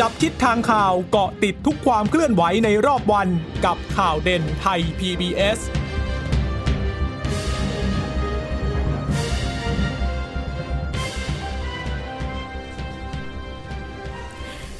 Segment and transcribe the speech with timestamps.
[0.00, 3.28] จับทิศทางข่าวเกาะติดทุกความเคลื่อนไหวในรอบวัน
[3.64, 5.58] กับข่าวเด่นไทย PBS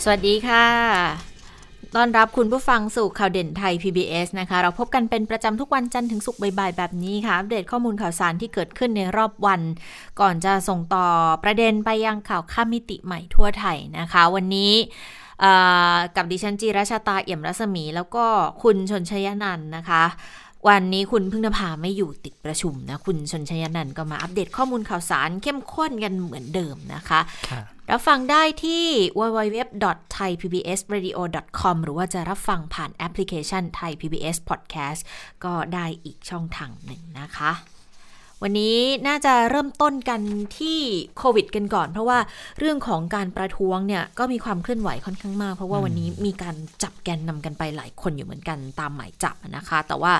[0.02, 1.33] สวัสดีค่ะ
[1.98, 9.60] ต้อนรับคุณผู้ฟังสู่ข่าวเด่นไทย PBS นะคะ เราพบกันเป็นประจำทุกวันจันทร์ถึงศุกร์บ่ายๆแบบนี้ค่ะ อัปเดตข้อมูลข่าวสารที่เกิดขึ้นในรอบวัน
[10.20, 11.06] ก่อนจะส่งต่อ
[11.44, 14.72] ประเด็นไปยังข่าวข้ามมิติใหม่ทั่วไทยนะคะ วันนี้
[16.16, 18.24] กับดิฉันจีราชาตาเอี่ยมรัศมี แล้วก็
[18.62, 20.04] คุณชนชยนันนะคะ
[20.68, 27.20] วันนี้คุณพึ่งนภาไม่อยู่ติดประชุมนะ คุณชนชยนันท์ก็มาอัปเดตข้อมูลข่าวสารเข้มข้นกันเหมือนเดิมนะคะ
[27.90, 28.84] รับฟังได้ที่
[29.18, 35.00] www.thaipbsradio.com หรือว่าจะรับฟังผ่านแอปพลิเคชัน Thai PBS Podcast
[35.44, 37.50] ก็ได้อีกช่องทางหนึ่งนะคะ
[38.42, 38.76] วันนี้
[39.08, 40.20] น่าจะเริ่มต้นกัน
[40.58, 40.78] ที่
[41.18, 42.18] โควิดกันก่อน เพราะว่า
[42.58, 50.12] เรื่องของการประท้วงเนี่ยก็มีความเคลื่อนไหวค่อนข้างมาก เพราะว่าวันนี้มีการจับแกนนำกันไปหลายคนอยู่เหมือนกันตามหมายจับนะคะ แต่ว่า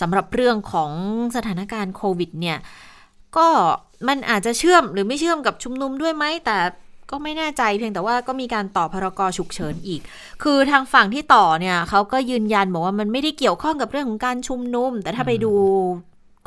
[0.00, 0.90] สำหรับเรื่องของ
[1.36, 2.58] สถานการณ์โควิดเนี่ย
[3.36, 3.48] ก็
[4.08, 6.58] มันอาจจะเชื่อมหรือไม่เชื่อมกับชุมนุมด้วยไหมแต่
[7.10, 10.00] ก็ไม่แน่ใจเพียงแต่ว่าก็มีการต่อพรกฉุกเฉินอีก
[10.42, 15.52] คือทางฝั่งที่ต่อเนี่ยเขาก็ยืนยันบอกว่ามันไม่ได้เกี่ยวข้องกับเรื่องของการชุมนุม แต่ถ้าไปดู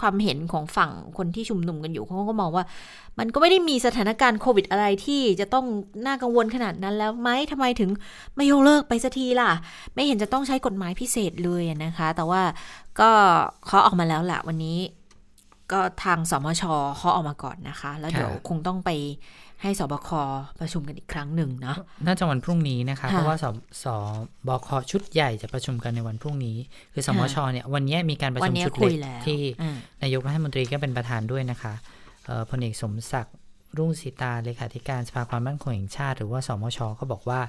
[0.01, 2.65] ความเห็นของฝั่งคนที่ชุมนุมกันอยู่เขาก็มองว่า
[3.19, 5.65] มันก็ไม่ได้มีสถานการณ์โควิดอะไรที่จะต้อง
[6.05, 7.89] น่ากังวลขนาดนั้นแล้วไหมทำไมถึง
[8.35, 9.51] ไม่ยกเลิกไปสักทีล่ะ
[9.93, 12.41] ไม่เห็นจะต้องใช้กฎหมายพิเศษเลยนะคะ แต่ว่า
[12.99, 13.09] ก็
[13.65, 14.77] เคาะออกมาแล้วแหละวันนี้
[15.71, 16.63] ก็ทางสมช
[16.97, 18.89] เขาออกมาก่อนนะคะ แล้วเดี๋ยวคงต้องไป
[19.61, 20.09] ให้สบค
[20.59, 23.45] ประชุมกันอีกครั้งหนึ่งเนาะน่าจะวันพรุ่งนี้นะคะ เพราะว่าส
[23.83, 23.85] ส
[24.47, 26.57] บคชุดใหญ่จะประชุมกันในวันพรุ่งนี้
[26.93, 29.41] คือสมชเนี่ยวันนี้มีการประชุมชุดเล็กที่
[30.03, 31.73] นายกรัฐมนตรีก็เป็นประธานด้วยนะคะ
[32.49, 33.35] พลเอกสมศักดิ์
[33.77, 37.41] รุ่งสีตาเลขาธิการสภาความมั่นคงแห่งชาติ หรือว่าสมชก็บอกว่า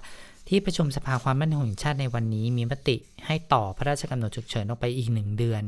[0.49, 5.63] ที่ประชุมสภาความมั่นคงแห่งชาติในวันนี้มีมติให้ต่อพระราชกำหนดฉุกเฉินออกไปอีกหนึ่งเดือน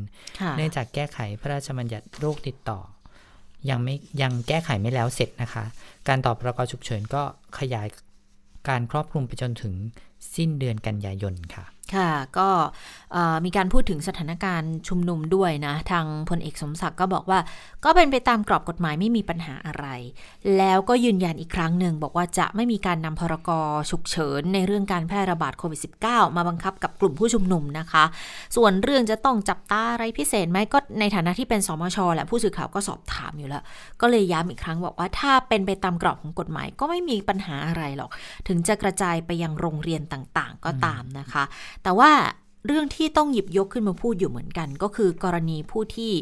[0.57, 2.79] เนื่องจากแก้ไขพระราชบัญญัติโรคติดต่อ
[3.71, 5.65] ยังไม่ยังแก้ไขไม่แล้วเสร็จนะคะ
[6.09, 7.23] การตอบประกอบฉุกเฉินก็
[7.59, 7.87] ขยาย
[8.69, 9.75] การครอบคลุมไปจนถึง
[10.35, 12.49] สิ้นเดือนกันยายนค่ะ ค่ะก็
[13.45, 17.39] มีการพูดถึงสถานการณ์ชุมนุมด้วยนะ ทางพลเอกสมศักดิ์ก็บอกว่า
[17.85, 19.87] ก็เป็นไปตามกรอบกฎหมายไม่มีปัญหาอะไร
[20.59, 23.51] แล้วก็ยืนยันอีกครั้งหนึ่ง บอกว่าจะไม่มีการนำพรก
[23.91, 28.05] ฉุกเฉิน ในเรื่องการแพร่ระบาดโควิด -19 มาบังคับกับกลุ่มผู้ชุมนุมนะคะ
[28.57, 33.63] ส่วนเรื่องจะต้องจับตาอะไรพิเศษไหมก็ในฐานะที่เป็นสมชแหละผู้สื่อข่าวก็สอบถามอยู่แล้ว
[34.01, 38.11] ก็เลยย้ำอีกครั้งบอกว่าถ้าเป็นไปตามกรอบของกฎหมายก็ไม่มีปัญหาอะไรหรอก
[38.49, 41.45] ถึงจะกระจายไปยังโรงเรียนต่างๆ ก็ตามนะคะ
[41.83, 42.13] แต่ว่า
[42.67, 46.13] เรื่องที่ต้องหยิบยกขึ้นมาพูดอยู่เหมือนกัน ก็คือกรณีผู้ที่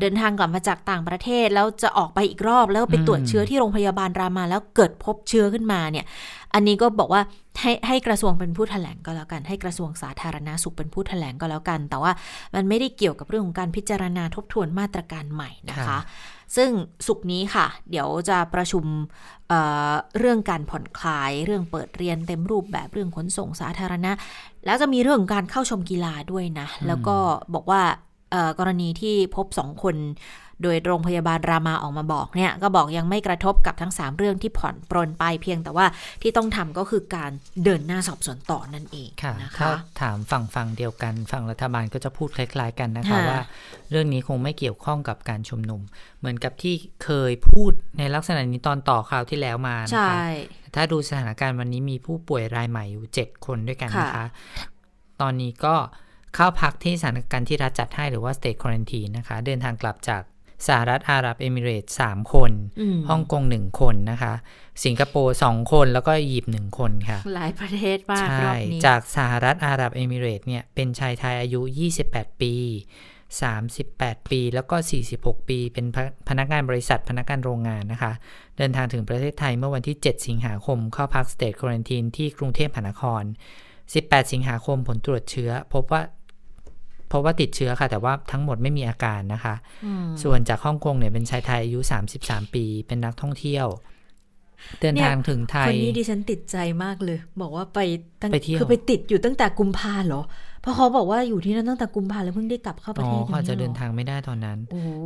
[0.00, 6.04] เดินทางกลับมาจากต่างประเทศ แล้วจะออกไปอีกรอบแล้วไปตรวจเชื้อที่โรงพยาบาลรามา แล้วเกิดพบเชื้อขึ้นมาเนี่ย
[6.54, 7.22] อันนี้ก็บอกว่า
[7.60, 12.12] ให้ให้กระทรวงเป็นผู้ถแถลงก็แล้วกันให้กระทรวงสาธารณาสุขเป็นผู้ถแถลงก็แล้วกัน แต่ว่า
[12.54, 15.98] มันไม่ได้เกี่ยวกับเรื่องของการพิจารณาทบทวนมาตรการใหม่นะคะ
[16.56, 16.70] ซึ่ง
[17.06, 18.84] สุกนี้ค่ะ เดี๋ยวจะประชุม
[19.48, 24.12] เเรื่องการผ่อนคลาย เรื่องเปิดเรียนเต็มรูปแบบเรื่องขนส่งสาธารณะ
[24.66, 27.16] แล้วจะมีเรื่องการเข้าชมกีฬาด้วยนะ แล้วก็
[27.54, 27.82] บอกว่า
[28.58, 29.96] กรณีที่พบสองคน
[30.62, 35.86] โดยโรงพยาบาลรามาออกมาบอกเนี่ยก็บอกยังไม่กระทบกับทั้ง 3 เรื่องที่ผ่อนปรนไปเพียงแต่ว่า
[36.22, 37.30] ที่ต้องทำก็คือการ
[37.64, 43.40] เดินหน้าสอบสวนต่อนั่นเองค่ะนะคะถ้าถามฝั่งฝั่งเดียวกัน ฝั่งรัฐบาลก็จะพูดคล้ายๆกันนะคะว่า
[43.90, 45.80] เรื่องนี้คงไม่เกี่ยวข้องกับการชุมนุม
[46.18, 46.74] เหมือนกับที่
[47.04, 50.20] เคยพูดในลักษณะนี้ตอนต่อคราวที่แล้วมานะคะ
[50.74, 54.26] ถ้าดูสถานการณ์วันนี้มีผู้ป่วยรายใหม่อยู่ 7 คนด้วยกันนะคะ
[55.20, 55.76] ตอนนี้ก็
[56.34, 60.22] เข้าพักที่สถานการณ์ที่รัฐจัดให้หรือว่า state quarantine นะคะ เดินทางกลับจาก
[60.66, 62.52] สหรัฐอาหรับเอมิเรตสามคน
[63.08, 64.34] ฮ่องกงหนึ่งคนนะคะ
[64.84, 68.54] สิงคโปร์สองคนแล้วก็อียิปต์หนึ่งคนค่ะ หลายประเทศมากใช่
[68.86, 71.60] จากสหรัฐอาหรับเอมิเรตเนี่ยเป็นชายไทยอายุ
[72.00, 72.54] 28 ปี
[73.42, 74.76] 38 ปีแล้วก็
[75.12, 75.86] 46 ปี เป็น
[76.28, 78.12] พนักงานบริษัทพนักงานโรงงานนะคะ
[78.56, 83.22] เดินทางถึงประเทศไทยเมื่อวันที่ 7 สิงหาคม เข้าพักสเตทควอนตินที่กรุงเทพมหานคร
[83.78, 86.02] 18 สิงหาคมผลตรวจเชื้อ พบว่า
[87.12, 89.54] พบว่าติดเชื้อค่ะ แต่ว่าทั้งหมดไม่มีอาการนะคะ
[90.22, 91.80] ส่วนจากฮ่องกงเนี่ยเป็นชายไทยอายุ
[92.20, 93.68] 33 ปี เป็นนักท่องเที่ยว
[94.80, 97.78] เดินทางถึงไทยคนนี้ดิฉันติดใจมากเลย บอกว่าไป
[98.20, 100.22] ตั้งคือไปติดอยู่ตั้งแต่กุมภาเหรอ
[100.62, 104.58] เพราะเขาบอกว่าอยู่ที่นั่นตั้งแต่กุมภาแล้วเพิ่งได้กลับเข้าประเทศอ๋อเขาจะเดินทางไม่ได้ตอนนั้น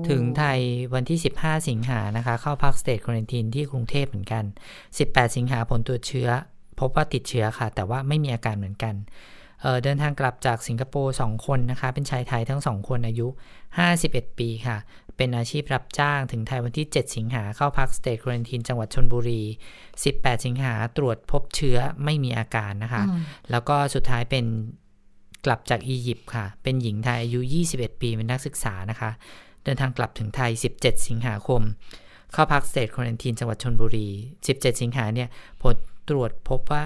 [0.09, 0.59] ถึงไทย
[0.95, 4.45] วันที่ 15 สิงหานะคะ เข้าพักสเตทควอนตินที่กรุงเทพเหมือนกัน
[4.91, 6.29] 18 สิงหาผลตรวจเชื้อ
[6.81, 8.95] พบว่าติดเชื้อค่ะ แต่ว่าไม่มีอาการเหมือนกัน
[9.83, 13.27] เดินทางกลับจากสิงคโปร์2คนนะคะ เป็นชายไทยทั้ง 2 คนอายุ
[13.83, 14.77] 51 ปีค่ะ
[15.17, 19.43] เปเป็นอาชีพรับจ้างถึงไทยวันที่ 7 สิงหาเข้าพัก State Quarantine จังหวัดชลบุรี
[19.93, 23.03] 18 สิงหาตรวจพบเชื้อไม่มีอาการนะคะ
[23.51, 24.45] แล้วก็สุดท้ายเป็น
[25.45, 27.41] กลับจากอียิปต์ค่ะ เป็นหญิงไทยอายุ
[27.73, 29.11] 21 ปีเป็นนักศึกษานะคะ
[29.65, 31.63] เดินทางกลับถึงไทย 17 สิงหาคม
[32.33, 34.09] เข้าพัก State Quarantine จังหวัดชลบุรี
[34.45, 35.29] 17 สิงหาเนี่ย
[35.63, 35.75] ผล
[36.09, 36.83] ตรวจพบว่า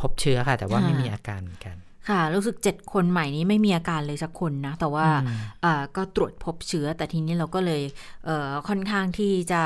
[0.00, 1.76] พบเชื้อค่ะ แต่ว่าไม่มีอาการเหมือนกัน
[2.08, 5.06] ค่ะ รู้สึกเจ็ดคนใหม่นี้ไม่มีอาการเลยสักคนนะ แต่ว่า
[5.96, 7.82] ก็ตรวจพบเชื้อ แต่ทีนี้เราก็เลย
[8.24, 9.62] เค่อนข้างที่จะ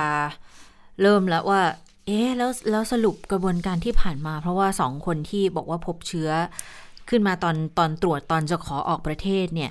[1.03, 1.63] เริ่มแล้วว่า
[2.07, 6.31] เอ๊ะแล้วแล้วสรุปกระบวนการที่ผ่านมา เพราะว่าสองคนที่บอกว่าพบเชื้อ
[7.09, 9.71] ขึ้นมาตอนตอนตรวจตอนจะขอออกประเทศเนี่ย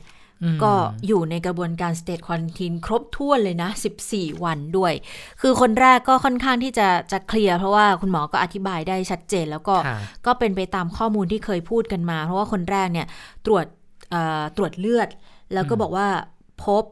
[0.64, 0.74] ก็
[1.08, 3.70] อยู่ในกระบวนการ state quarantine ครบถ้วนเลยนะ
[4.08, 4.94] 14 วันด้วย
[5.42, 9.76] คือคนแรกก็ค่อนข้างที่จะจะเคลียร์เพราะว่าคุณหมอก็อธิบายได้ชัดเจน แล้วก็
[10.26, 13.08] ก็เป็นไปตามข้อมูลที่เคยพูดกันมา เพราะว่าคนแรกเนี่ย
[13.46, 13.66] ตรวจ
[14.58, 15.10] ตรวจเลือด
[15.54, 16.08] แล้วก็บอกว่า
[16.66, 16.84] พบ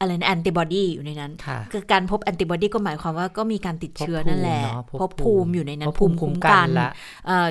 [0.00, 1.32] อะไรนะแอนติบอดีอยู่ในนั้น
[1.72, 4.60] คือการพบแอนติบอดีก็หมายความว่าก็มีการติดเชื้อนั่นแหละ
[5.00, 6.68] พบภูมิอยู่ในนั้นภูมิคุ้มกัน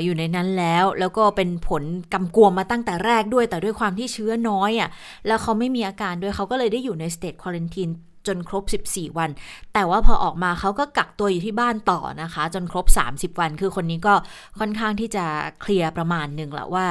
[0.04, 1.84] อยู่ในนั้นแล้ว แล้วก็เป็นผล
[2.14, 4.90] กำกวมมาตั้งแต่แรกด้วย แต่ด้วยความที่เชื้อน้อยอะ
[5.28, 7.90] แล้วเขาไม่มีอาการด้วยเขาก็เลยได้อยู่ในสเตจควอลันทีน
[8.28, 9.30] จนครบ 14 วัน
[9.74, 12.86] แต่ว่าพอออกมาเขาก็กักตัวอยู่ที่บ้านต่อนะคะ จนครบ
[13.34, 14.14] 30 วัน คือคนนี้ก็
[14.60, 15.26] ค่อนข้างที่จะ
[15.62, 16.86] เคลียร์ประมาณหนึ่งแหละว่า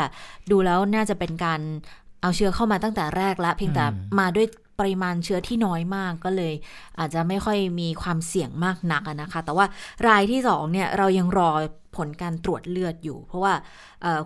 [0.51, 1.61] ดูแล้วน่าจะเป็นการ
[2.23, 3.85] เอาเชื้อเข้ามาตั้งแต่แรกละเพียงแต่
[4.21, 4.47] มาด้วย
[4.79, 6.55] ปริมาณเชื้อที่น้อยมากก็เลย
[6.99, 9.67] อาจจะไม่ค่อยมีความเสี่ยงมากนักนะคะ แต่ว่า
[10.09, 11.51] รายที่สองเนี่ยเรายังรอ
[11.97, 13.55] ผลการตรวจเลือดอยู่ เพราะว่า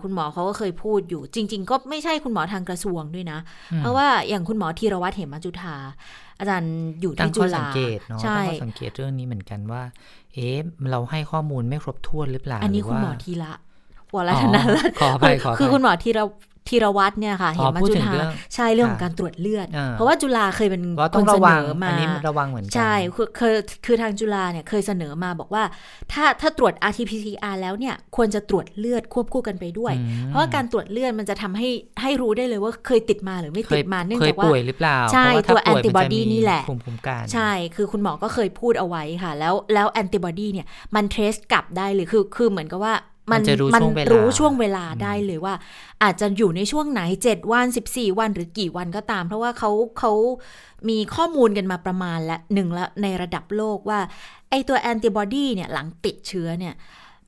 [0.01, 3.39] คุณหมอเขาก็เคยพูดอยู่ จริง ๆ ก็ไม่ใช่คุณหมอทางกระทรวงด้วยนะ
[3.79, 5.75] เพราะว่าอย่างคุณหมอธีรวัตรเหมจุธา
[6.39, 7.67] อาจารย์อยู่ที่จุฬา
[8.23, 9.81] ใช่สังเกตเรื่องนี้เหมือนกันว่า
[10.33, 10.57] เอ๊ะ
[10.91, 13.51] เราให้ข้อมูลไม่ครบถ้วนหรือเปล่าอันนี้คุณหมอธีระ
[14.15, 14.95] วรธนารัตน์
[15.59, 16.19] คือคุณหมอธีร
[16.69, 18.11] ธีรวัตรเนี่ยค่ะเห็นมาจุฬา
[18.55, 20.81] ใช่เรื่องของการตรวจเลือด เพราะว่าจุฬาเคยเป็น
[21.17, 23.55] คนเสนอมาอันนี้ระวังเหมือนกันใช่คือคือ
[23.85, 25.63] คือทางจุฬาเนี่ยเคยเสนอมาบอกว่า
[26.11, 29.93] ถ้าถ้าตรวจ RT-PCR แล้วเนี่ยควรจะตรวจเลือดควบคู่กันไปด้วย
[30.27, 31.69] เพราะว่าการตรวจเลือดมันจะทำให้
[32.01, 36.63] ให้รู้ได้เลยว่าเคยติดมาหรือไม่ติดมาเนื่องจากว่าป่วยหรือเปล่าใช่ตัวแอนติบอดีนี่แหละ
[37.33, 42.95] ใช่คือคุณหมอก็เคยพูดเอาไว้ค่ะ แล้วแล้วแอนติบอดีเนี่ยมันเทสกลับได้เลยคือคือเหมือนกับว่า
[43.31, 43.41] มัน
[43.75, 43.83] มัน
[44.13, 45.53] รู้ช่วงเวลาได้เลยว่า
[46.03, 50.11] อาจจะอยู่ในช่วงไหน7วัน14วันหรือกี่วันก็ตาม เพราะว่าเขาเขา
[50.89, 53.99] มีข้อมูลกันมาประมาณละหนึ่งละในระดับโลกว่า
[54.49, 56.75] ไอตัวแอนติบอดีเนี่ยหลังติดเชื้อเนี่ย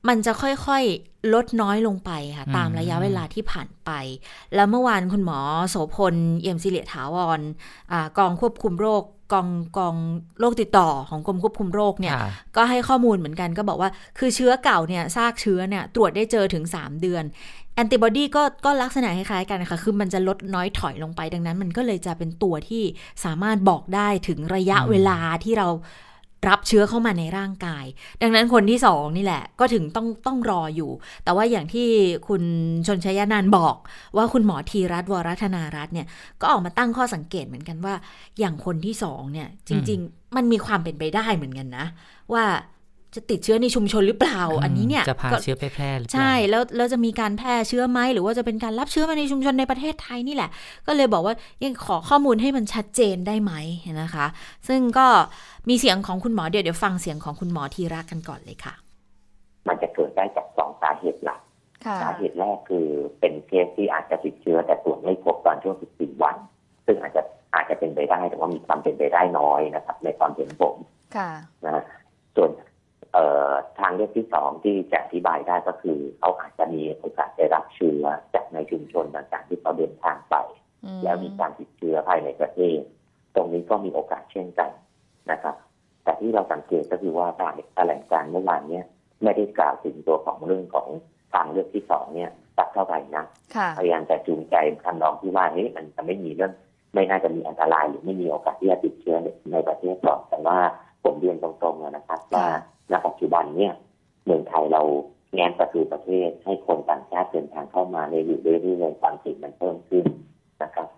[0.08, 3.90] มันจะค่อยๆ ลดน้อยลงไปค่ะ ตามระยะเวลาที่ผ่านไป
[4.54, 5.38] แล้วเมื่อวานคุณหมอ
[5.70, 7.40] โสพล เอี่ยมศิริถาวร
[7.92, 9.48] อกองควบคุมโรค กอง
[9.78, 9.94] กอง
[10.40, 12.14] โรคติดต่อของกรมควบคุมโรคเนี่ย
[12.56, 17.24] ก็ให้ข้อมูลเหมือนกันก็บอกว่าคือเชื้อเก่าเนี่ยซากเชื้อเนี่ยตรวจได้เจอถึง 3 เดือน
[17.74, 22.82] แอนติบอดีก็ก็ลักษณะคล้ายๆกันนะคะคือมันจะลดน้อยถอยลงไปดังนั้น มันก็เลยจะเป็นตัวที่
[23.24, 25.68] สามารถบอกได้ถึงระยะเวลาที่เรา
[26.48, 27.84] รับเชื้อเข้ามาในร่างกาย
[28.22, 30.90] ดังนั้นคนที่สองนี่แหละ ก็ถึงต้องต้องรออยู่
[31.24, 31.88] แต่ว่าอย่างที่
[32.28, 32.42] คุณ
[32.86, 33.76] ชนชยานานบอก
[34.16, 36.06] ว่าคุณหมอทีรัตวรัธนารัตเนี่ย
[36.40, 37.94] ก็ออกมาตั้งข้อสังเกตเหมือนกันว่า
[38.38, 41.86] อย่างคนที่สองเนี่ยจริง ๆ มันมีความเป็นไปได้เหมือนกันนะ
[42.32, 42.44] ว่า
[43.16, 50.50] จะติดเชื้อในชุมชนหรือเปล่า อันนี้เนี่ยจะพาเชื้อไปแพร่ใช่แล้วแล้วจะมีการแพร่เชื้อไหมหรือว่าจะเป็นการรับเชื้อมาในชุมชนในประเทศไทยนี่แหละ
[50.86, 51.34] ก็เลยบอกว่า
[51.64, 53.52] ยังขอข้อมูลให้มันชัดเจนได้ไหม
[54.02, 54.26] นะคะ
[54.68, 55.06] ซึ่งก็
[55.68, 58.74] มีเสียงของคุณหมอเดี๋ยวเดี๋ยวฟังเสียงของคุณหมอทีรักกันก่อนเลยค่ะ
[59.68, 61.40] มันจะเกิดได้จากสองสาเหตุหลัก
[62.02, 62.86] สาเหตุแรกคือ
[63.20, 66.36] เป็นเคสที่อาจจะติดเชื้อแต่ตรวจไม่พบตอนช่วง 14 วัน
[66.86, 67.22] ซึ่งอาจจะ
[67.54, 70.76] อาจจะเป็นไปได้แต่ว่ามีความเป็นไปได้น้อยนะครับ ในความเห็นผม
[71.66, 71.82] นะ
[72.36, 72.50] ส่วน
[73.78, 78.04] ทางเลือกที่สองที่จะอธิบายได้ก็คือเขาอาจจะมีโอกาสได้รับเชื้อ
[78.34, 80.36] จากในชุมชนต่างๆที่เขาเดินทางไป
[81.04, 82.80] แล้วมีการติดเชื้อภายในประเทศ
[83.34, 84.70] ตรงนี้ก็มีโอกาสเช่นกัน
[85.30, 85.56] นะครับ
[86.02, 88.80] แต่ที่เราสังเกตก็คือว่าการแถลงการเมื่อวานนี้
[89.22, 90.88] ไม่ได้กล่าวถึงตัวของเรื่องของ
[91.32, 93.24] ทางเลือกที่สองเนี่ยสักเท่าไหร่นะ
[93.78, 94.54] พยายามจะจูงใจ
[94.84, 96.52] ทำนองที่ว่าเฮ้ยมันจะไม่มีเรื่อง
[96.94, 99.16] ไม่น่าจะมีอันตรายหรือไม่มีโอกาสที่จะติดเชื้อ
[99.52, 100.58] ในประเทศก่อนแต่ว่า
[101.04, 102.46] ผมเรียนตรงๆนะครับว่า
[102.90, 103.72] ณปัจจุบันเนี่ย
[104.24, 104.82] เมืองไทยเรา
[105.32, 110.04] แง้มประตูประเทศให้คนต่างชาติเดินทางเข้ามาในอยู่เรื่อยๆความเสี่ยงมันเพิ่มขึ้น
[110.62, 110.88] นะครับ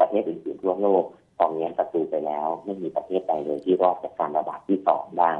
[0.00, 1.04] ประเทศอื่นๆทั่วโลก
[1.40, 5.32] ตอนนี้ประตูไปแล้ว ไม่มีประเทศใดเลยที่รอดจากการระบาดที่สองได้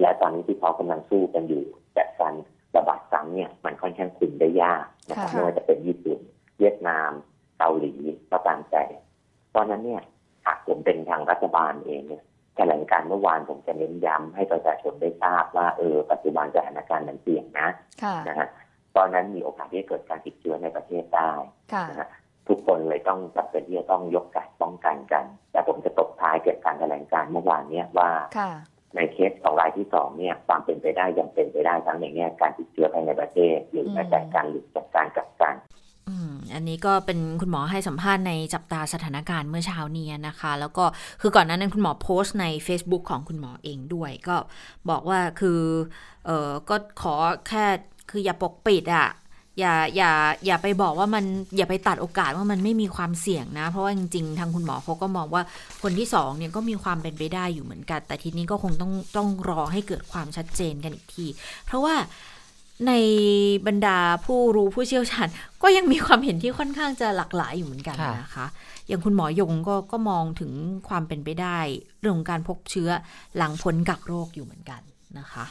[0.00, 1.64] และตอนนี้ที่เขากำลังสู้กันอยู่
[1.96, 2.34] จากการ
[2.76, 6.18] ระบาดซ้ำเนี่ยมันค่อนข้างคุมได้ยากนะครับไม่ว่าจะเป็นญี่ปุ่น
[6.58, 7.10] เวียดนาม
[7.58, 7.92] เกาหลี
[8.30, 8.76] ก็ตามใจ
[9.50, 10.02] เพราะนั้นเนี่ย
[10.46, 12.24] หากผมเป็นทางรัฐบาลเองเนี่ย
[12.56, 17.68] แถลงการเมื่อวานผมจะเน้นย้ำให้ประชาชนได้ทราบว่าเออปัจจุบันสถานการณ์มันเปลี่ยนนะ
[18.28, 18.48] นะฮะ
[18.96, 21.32] ตอนนั้นมีโอกาสที่เกิดการติดเชื้อในประเทศได้
[21.90, 22.08] นะฮะ
[22.48, 28.10] ทุกคนเลยต้องจำเป็นที่จะต้องยกการป้องกันกัน แต่ผมจะตบท้ายเกี่ยวกับการแถลงการเมื่อวานเนี้ยว่า
[28.96, 35.54] ในเคสของรายที่สองเนี่ยความเป็นไปได้ยังเป็นไปได้ทั้งในแง่การติดเชื้อภายในประเทศหรือแม้แต่การหลุดจากการกักกัน
[36.54, 40.84] อันนี้ก็เป็นคุณหมอให้สัมภาษณ์ในจับตาสถานการณ์เมื่อเช้านี้นะคะ แล้วก็
[41.20, 44.36] คือก่อนหน้านั้นคุณหมอโพสต์ใน Facebook ของคุณหมอเองด้วย ก็
[44.90, 45.60] บอกว่าคือ
[46.26, 47.14] เออก็ขอ
[47.48, 47.64] แค่
[48.10, 49.08] คืออย่าปกปิดอะ
[49.60, 50.12] อย่าอย่า
[50.46, 51.24] อย่าไปบอกว่ามัน
[51.56, 55.42] อย่าไปตัดโอกาสว่ามันไม่มีความเสี่ยงนะ เพราะว่าจริงๆ ทางคุณหมอเขาก็มองว่า
[55.82, 61.26] คนที่สองเนี่ยก็มีความเป็นไปได้อยู่เหมือนกัน แต่ทีนี้ก็คงต้องต้องรอให้เกิดความชัดเจนกันอีกที
[61.66, 61.94] เพราะว่า
[62.86, 62.92] ใน
[63.66, 65.28] บรรดาผู้รู้ผู้เชี่ยวชาญ
[65.62, 68.46] ก็ยังมีความเห็นที่ค่อนข้างจะหลากหลายอยู่เหมือนกันนะคะ
[68.86, 70.52] อย่างคุณหมอยงก็ก็มองถึง
[70.88, 71.58] ความเป็นไปได้
[72.00, 72.90] เรื่องของการพบเชื้อ
[73.36, 74.80] หลังพ้นกักโรคอยู่เหมือนกัน
[75.18, 75.44] นะคะ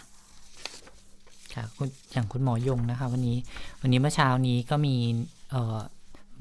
[1.53, 1.63] ค่ะ
[2.11, 3.37] อย่างคุณหมอยงนะคะ วันนี้
[3.81, 4.95] วันนี้เมื่อเช้านี้ก็มี
[5.51, 5.77] เอ่อ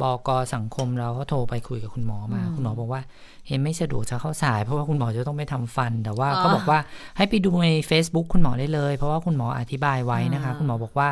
[0.02, 3.02] บอกสังคมเราก็โทรไปคุยกับคุณหมอมา คุณหมอบอกว่า
[3.46, 6.78] เห็นไม่สะดวกจะเข้าสาย เพราะว่าคุณหมอจะต้องไปทำฟัน แต่ว่าเขาบอกว่า
[7.16, 11.08] ให้ไปดูใน Facebook คุณหมอได้เลย เพราะว่าคุณหมออธิบายไว้นะคะ คุณหมอบอกว่า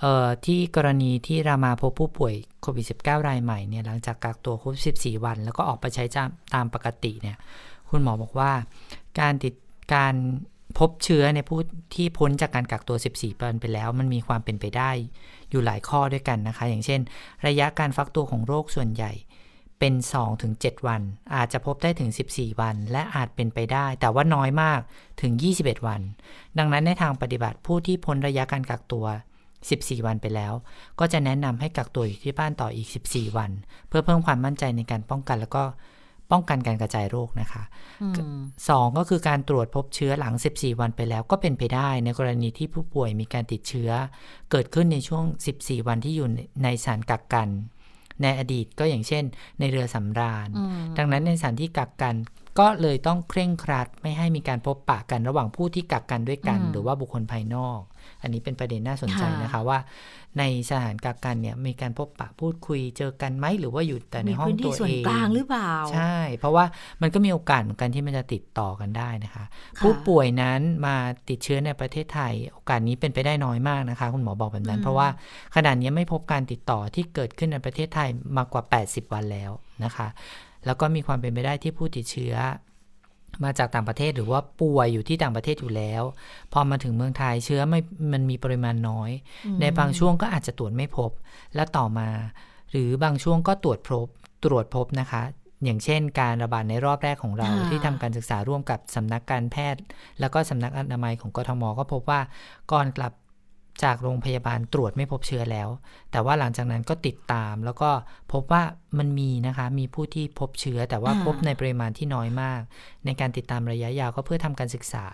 [0.00, 6.04] เอ่อที่กรณีที่รามาพบผู้ป่วยโควิด -19 รายใหม่เนี่ยหลังจากกักตัวครบ 14 วัน แล้วก็ออกไปใช้
[6.54, 7.36] ตามปกติเนี่ย
[7.90, 8.50] คุณหมอบอกว่า
[9.20, 9.54] การติด
[9.94, 10.14] การ
[10.78, 11.58] พบเชื้อในผู้
[11.94, 14.90] ที่พ้นจากการกักตัว 14 วันไปแล้ว มันมีความเป็นไปได้
[15.54, 17.00] อยู่หลายข้อด้วยกันนะคะ อย่างเช่น
[17.46, 19.12] ระยะการฟักตัวของโรคส่วนใหญ่
[19.78, 19.94] เป็น
[20.40, 21.02] 2-7 วัน
[21.34, 24.80] อาจจะพบได้ถึง 14 วัน และอาจเป็นไปได้ แต่ว่าน้อยมาก
[25.22, 26.00] ถึง 21 วัน
[26.58, 29.06] ดังนั้นในทางปฏิบัติผู้ที่พ้นระยะการกักตัว
[29.56, 30.52] 14 วันไปแล้ว
[31.00, 33.50] ก็จะแนะนำให้กักตัวอยู่ที่บ้านต่ออีก 14 วัน
[33.88, 35.64] เพื่อเพิ่มความมั่นใจในการป้องกันแล้วก็
[36.32, 37.62] ป้องกันการกระจายโรคนะคะ
[38.68, 43.90] สองก็คือการตรวจพบเชื้อหลัง 14 วันไปแล้วก็เป็นไปได้ในกรณีที่ผู้ป่วยมีการติดเชื้อ
[44.50, 45.24] เกิดขึ้นในช่วง
[45.56, 46.28] 14 วันที่อยู่
[46.64, 47.48] ในสถานกักกัน
[48.22, 49.24] ในอดีตก็อย่างเช่น
[49.58, 50.48] ในเรือสำราญ
[50.98, 52.14] ดังนั้นในสถานที่กักกัน
[52.58, 57.80] ก็เลยต้องเคร่งครัดไม่ให้มีการพบปะกันระหว่างผู้ที่กักกันด้วยกัน หรือว่าบุคคลภายนอก
[58.22, 59.78] อันนี้เป็นประเด็นน่าสนใจนะคะว่า
[60.38, 66.64] ในสถานกักกันเนี่ยมีการพบปะพูดคุยเจอกันไหมหรือว่าอยู่แต่ในห้องตัวเองกลางหรือเปล่าใช่ เพราะว่า
[67.02, 69.44] มันก็มีโอกาสเหมือนกันที่มันจะติดต่อกันได้นะคะ
[69.82, 70.96] ผู้ป่วยนั้นมา
[71.28, 75.08] ติดเชื้อในประเทศไทย โอกาสนี้เป็นไปได้น้อยมากนะคะ คุณหมอบอกแบบนั้น เพราะว่า
[75.56, 79.50] ขณะนี้ไม่พบการติดต่อที่เกิดขึ้นในประเทศไทยมากกว่า 80 วันแล้ว
[79.84, 80.08] นะคะ
[80.66, 82.34] แล้วก็มีความเป็นไปได้ที่ผู้ติดเชื้อ
[83.44, 86.02] มาจากต่างประเทศหรือว่าป่วยอยู่ที่ต่างประเทศอยู่แล้ว
[86.52, 87.80] พอมาถึงเมืองไทยเชื้อไม่
[88.12, 89.10] มันมีปริมาณน้อย
[89.60, 91.10] ในบางช่วงก็อาจจะตรวจไม่พบ
[91.54, 92.08] และต่อมา
[92.70, 94.08] หรือบางช่วงก็ตรวจพบ
[94.44, 95.22] ตรวจพบนะคะ
[95.64, 99.80] อย่างเช่นการระบาดในรอบแรกของเราที่ทำการศึกษาร่วมกับสำนักการแพทย์
[100.20, 102.20] แล้วก็สำนักอนามัยของกทมก็พบว่า
[102.72, 103.12] ก่อนกลับ
[103.82, 105.68] จากโรงพยาบาลตรวจไม่พบเชื้อแล้ว
[106.12, 107.90] แต่ว่าหลังจากนั้นก็ติดตาม แล้วก็
[108.32, 108.62] พบว่า
[108.98, 112.60] มันมีนะคะ มีผู้ที่พบเชื้อ แต่ว่าพบในปริมาณที่น้อยมาก
[113.04, 115.06] ในการติดตามระยะยาวก็เพื่อทำการศึกษา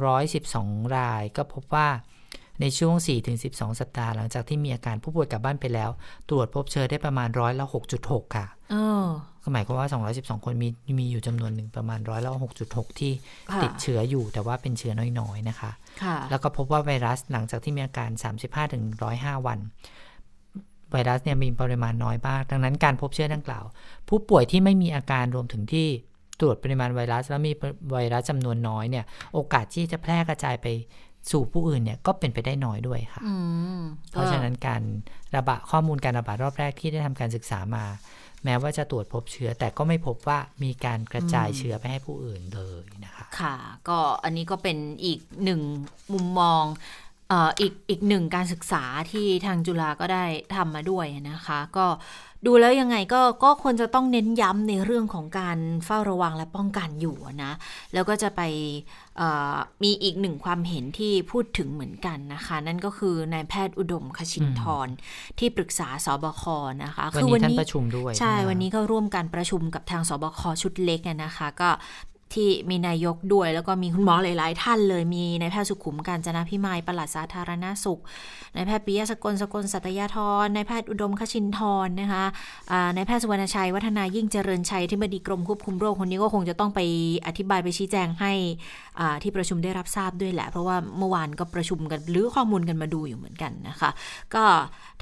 [0.00, 1.88] 212 รายก็พบว่า
[2.60, 2.94] ในช่วง
[3.38, 5.90] 4-12 สัปดาห์หลังจากที่มีอาการผู้ป่วยกลับบ้านไปแล้ว
[6.28, 7.66] ตรวจพบเชื้อได้ประมาณร้อยละ
[8.00, 8.46] 6.6 ค่ะ
[9.42, 12.30] ก็หมายความว่า 212 คนมีมีอยู่จำนวนหนึ่งประมาณร้อยละ
[12.66, 13.12] 6.6 ที่
[13.62, 15.70] ติดเชื้ออยู่แต่ว่าเป็นเชื้อน้อยๆ นะคะ
[16.30, 18.10] แล้วก็พบว่าไวรัสหลังจากที่มีอาการ
[18.78, 19.58] 35-105 วัน
[20.92, 23.64] ไวรัสเนี่ยมีปริมาณน้อยมาก ดังนั้นการพบเชื้อดังกล่าว
[24.08, 25.88] ผู้ป่วยที่ไม่มีอาการรวมถึงที่
[26.40, 27.52] ตรวจปริมาณไวรัส แล้วมี
[27.92, 29.04] ไวรัสจำนวนน้อยเนี่ย
[29.34, 30.66] โอกาสที่จะแพร่กระจายไป
[31.30, 33.22] สู่ผู้อื่นเนี่ยก็เป็นไปได้น้อยด้วยค่ะ
[34.10, 34.82] เพราะฉะนั้นการ
[35.36, 37.84] ระบาดข้อมูลการระบาดรอบแรกที่ได้ทำการศึกษามา
[38.44, 43.54] แม้ว่าจะตรวจพบเชื้อแต่ก็ไม่พบว่ามีการกระจายเชื้อไปให้ผู้อื่นเลยนะคะ ค่ะ
[43.88, 45.60] ก็อันนี้ก็เป็นอีกหนึ่ง
[46.12, 46.64] มุมมอง
[47.60, 51.86] อีกอีกหนึ่งการศึกษาที่ทางจุฬาก็ได้ทำมาด้วยนะคะ ก็
[52.46, 57.52] ดูแล้วยังไงก็ก็ควรจะต้องเน้นย้ำในเรื่องของการเฝ้าระวังและป้องกันอยู่นะ
[57.94, 58.42] แล้วก็จะไป
[59.82, 64.88] มีอีกหนึ่งความเห็นที่พูดถึงเหมือนกันนะคะ นั่นก็คือนายแพทย์อุดมคชินทร
[65.38, 66.44] ที่ปรึกษาสบค
[66.84, 71.70] นะคะคือวันนี้ประชุมด้วย ใช่วันนี้ก็ร่วมการประชุมกับทางสบคชุดเล็กนะคะ ก็
[72.34, 78.00] ที่มีนายกด้วย แล้วก็มีคุณหมอหลาย ๆ ท่านเลยมีนายแพทย์สุขุมการจนาพิมายปลัดสาธารณาสุข
[78.56, 82.24] นายแพทย์ปิยะสกลสกลสัตยาธรนายแพทย์อุดมคชินทรนะคะ
[82.96, 86.80] นายแพทย์สุวรรณชัย วัฒนายิ่งเจริญชัยที่บดีกรมควบคุมโรคคนนี้ก็คงจะต้องไป
[87.26, 88.32] อธิบายไปชี้แจงให้
[89.22, 93.90] ที่ประชุมได้รับทราบด้วยแหละ เพราะว่าเมื่อวานก็ประชุมกันหรือข้อมูลกันมาดูอยู่เหมือนกันนะคะ
[94.34, 94.44] ก็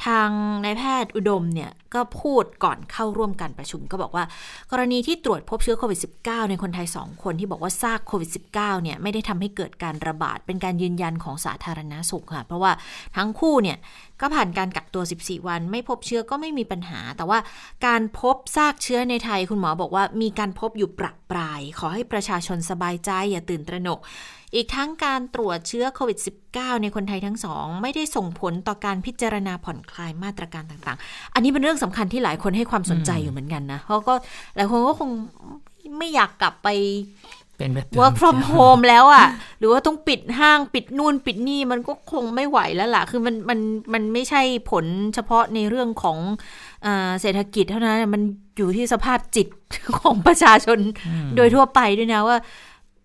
[0.07, 0.31] ทาง
[0.65, 4.25] นายแพทย์อุดมเนี่ยก็พูดก่อนเข้าร่วมการประชุม ก็บอกว่า
[4.71, 12.73] กรณีที่ตรวจพบเชื้อโควิด -19 ในคนไทย 2 คนที่บอกว่าซากโควิด -19 เนี่ยไม่ได้ทำให้เกิดการระบาด เป็นการยืนยันของสาธารณาสุขค่ะ เพราะว่า
[13.17, 13.79] ทั้งคู่เนี่ย
[14.21, 17.39] ก็ผ่านการกักตัว 14 วัน ไม่พบเชื้อก็ไม่มีปัญหา แต่ว่า
[17.87, 24.01] การพบซากเชื้อในไทยคุณหมอบอกว่ามีการพบอยู่ประปราย ขอให้ประชาชนสบายใจอย่าตื่นตระหนก
[24.55, 26.19] อีกทั้งการตรวจเชื้อโควิด
[26.51, 34.15] -19 ในคนไทยทั้งสอง ไม่ได้ส่งผลต่อการพิจารณาผ่อนคลายมาตรการต่างๆ อันนี้เป็นเรื่องสำคัญที่หลายคนให้ความสนใจอยู่เหมือนกันนะเพราะก็
[34.57, 35.11] หลายคนก็คง
[35.99, 36.69] ไม่อยากกลับไป
[37.57, 39.27] เป็นแบบ work from home แล้วอะ่ะ
[39.59, 43.59] หรือว่าต้องปิดห้างปิดนู่นปิดนี่มันก็คงไม่ไหวแล้วล่ะ คือมันมัน
[43.93, 46.19] มันไม่ใช่ผลเฉพาะในเรื่องของ
[47.21, 48.23] เศรษฐกิจเท่านั้น มัน
[48.57, 49.49] อยู่ที่สภาพจิต
[49.99, 50.79] ของประชาชน
[51.37, 52.37] โดยทั่วไปด้วยนะว่า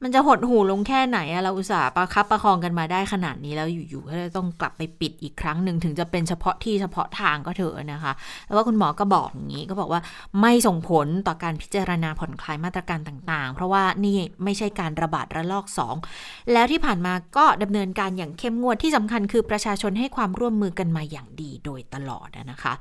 [0.03, 8.13] มันจะหดหูลงแค่ไหนอะเราอุตส่าห์ประคับประคองกันมาได้ขนาดนี้แล้วอยู่ๆก็ต้องกลับไปปิดอีกครั้งหนึ่งถึงจะเป็นเฉพาะที่เฉพาะทางก็เถอะนะคะ
[8.45, 10.01] แล้วว่าคุณหมอก็บอกอย่างนี้ก็บอกว่า
[10.41, 15.65] ไม่ส่งผลต่อการพิจารณาผ่อนคลายมาตรการต่างๆ เพราะว่านี่ไม่ใช่การระบาดระลอก
[16.09, 22.73] 2 แล้วที่ผ่านมาก็ดำเนินการอย่างเข้มงวดที่สำคัญคือประชาชนให้ความร่วมมือกันมาอย่างดีโดยตลอดนะคะ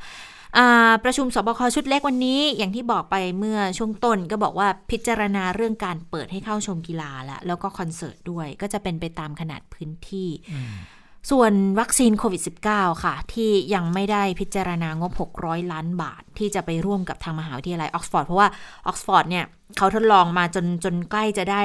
[1.04, 10.28] ประชุมสบคชุดเล็กวันนี้ อย่างที่บอกไปเมื่อช่วงต้นก็บอกว่าพิจารณาเรื่องการเปิดให้เข้าชมกีฬาแล้วแล้วก็คอนเสิร์ตด้วย ก็จะเป็นไปตามขนาดพื้นที่
[11.30, 18.48] ส่วนวัคซีนโควิด -19 ค่ะ ที่ยังไม่ได้พิจารณางบ 600 ล้านบาท ที่จะไปร่วมกับทางมหาวิทยาลัยออกซฟอร์ดเพราะว่า
[18.86, 19.44] ออกซฟอร์ดเนี่ย
[19.76, 21.62] เขาทดลองมาจนจนใกล้จะได้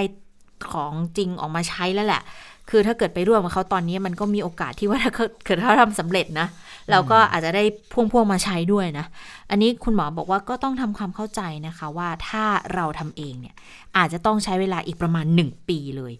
[0.72, 2.22] ของจริงออกมาใช้แล้วแหละ
[2.69, 5.12] คือถ้าเกิดไปร่วมกับเขาตอนนี้มันก็มีโอกาสที่ว่าถ้า
[5.45, 6.47] เกิดเขาทำสำเร็จนะ
[6.91, 9.05] เราก็อาจจะได้พ่วงๆมาใช้ด้วยนะ
[9.50, 12.43] อันนี้คุณหมอบอกว่าก็ต้องทำความเข้าใจนะคะว่าถ้า
[12.74, 13.55] เราทำเองเนี่ย
[13.97, 16.13] อาจจะต้องใช้เวลาอีกประมาณ 1 ปีเลย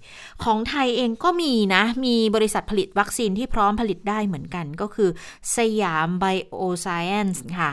[0.44, 5.10] ของไทยเองก็มีนะ มีบริษัทผลิตวัคซีนที่พร้อมผลิตได้เหมือนกันก็คือ
[5.56, 6.26] สยามไบ
[6.58, 7.72] โอไซเอนส์ค่ะ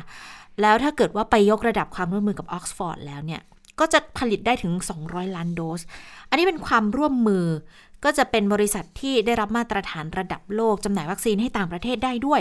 [0.61, 3.43] แล้วถ้าเกิดว่าไปยกระดับความร่วมมือกับออกซฟอร์ดแล้วเนี่ย
[3.81, 4.73] ก็จะผลิตได้ถึง
[5.05, 5.81] 200 ล้านโดส
[6.29, 7.45] อันนี้เป็นความร่วมมือ
[8.05, 12.41] ก็จะเป็นบริษัทที่ได้รับมาตรฐานระดับโลกจำหน่ายวัคซีนให้ต่างประเทศได้ด้วย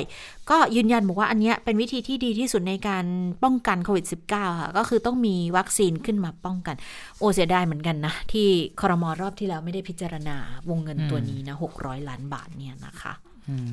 [0.50, 3.05] ก็ยืนยันบอกว่าอันนี้เป็นวิธีที่ดีที่สุดในการ
[3.43, 6.75] ป้องกันโควิด -19 ค่ะ ก็คือต้องมีวัคซีนขึ้นมาป้องกัน
[7.20, 8.48] โอเสียดายเหมือนกันนะ ที่
[8.82, 10.38] คอรมอรอบที่แล้วไม่ได้พิจารณา
[10.70, 13.13] วงเงินตัวนี้นะ600 ล้านบาทเนี่ยนะคะ